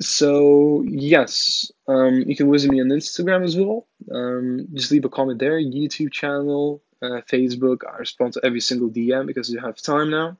So 0.00 0.82
yes, 0.86 1.70
um, 1.86 2.24
you 2.26 2.34
can 2.34 2.50
visit 2.50 2.70
me 2.70 2.80
on 2.80 2.88
Instagram 2.88 3.44
as 3.44 3.56
well. 3.56 3.86
Um, 4.12 4.66
just 4.74 4.90
leave 4.90 5.04
a 5.04 5.08
comment 5.08 5.38
there. 5.38 5.60
YouTube 5.60 6.12
channel, 6.12 6.82
uh, 7.00 7.20
Facebook. 7.30 7.82
I 7.88 7.98
respond 7.98 8.32
to 8.32 8.40
every 8.44 8.60
single 8.60 8.90
DM 8.90 9.26
because 9.26 9.50
you 9.50 9.60
have 9.60 9.76
time 9.76 10.10
now. 10.10 10.36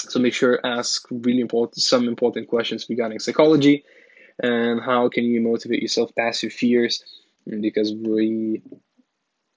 So 0.00 0.18
make 0.18 0.34
sure 0.34 0.58
ask 0.64 1.06
really 1.10 1.40
important 1.40 1.80
some 1.80 2.08
important 2.08 2.48
questions 2.48 2.86
regarding 2.88 3.20
psychology 3.20 3.84
and 4.42 4.80
how 4.80 5.08
can 5.08 5.24
you 5.24 5.40
motivate 5.40 5.80
yourself 5.80 6.12
past 6.16 6.42
your 6.42 6.50
fears 6.50 7.04
because 7.60 7.92
we 7.94 8.62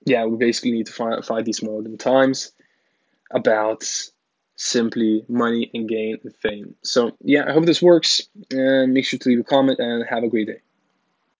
yeah 0.06 0.26
we 0.26 0.38
basically 0.38 0.72
need 0.72 0.86
to 0.88 0.94
fight, 0.94 1.26
fight 1.26 1.46
these 1.46 1.64
modern 1.64 1.98
times 1.98 2.52
about 3.32 3.84
simply 4.58 5.26
money 5.28 5.70
and 5.74 5.90
gain 5.90 6.18
and 6.24 6.36
fame. 6.38 6.76
So 6.84 7.16
yeah 7.22 7.46
i 7.48 7.52
hope 7.52 7.66
this 7.66 7.82
works 7.82 8.22
and 8.52 8.94
make 8.94 9.06
sure 9.06 9.20
to 9.20 9.30
leave 9.30 9.40
a 9.40 9.44
comment 9.44 9.80
and 9.80 10.06
have 10.08 10.24
a 10.24 10.30
great 10.30 10.48
day 10.48 10.62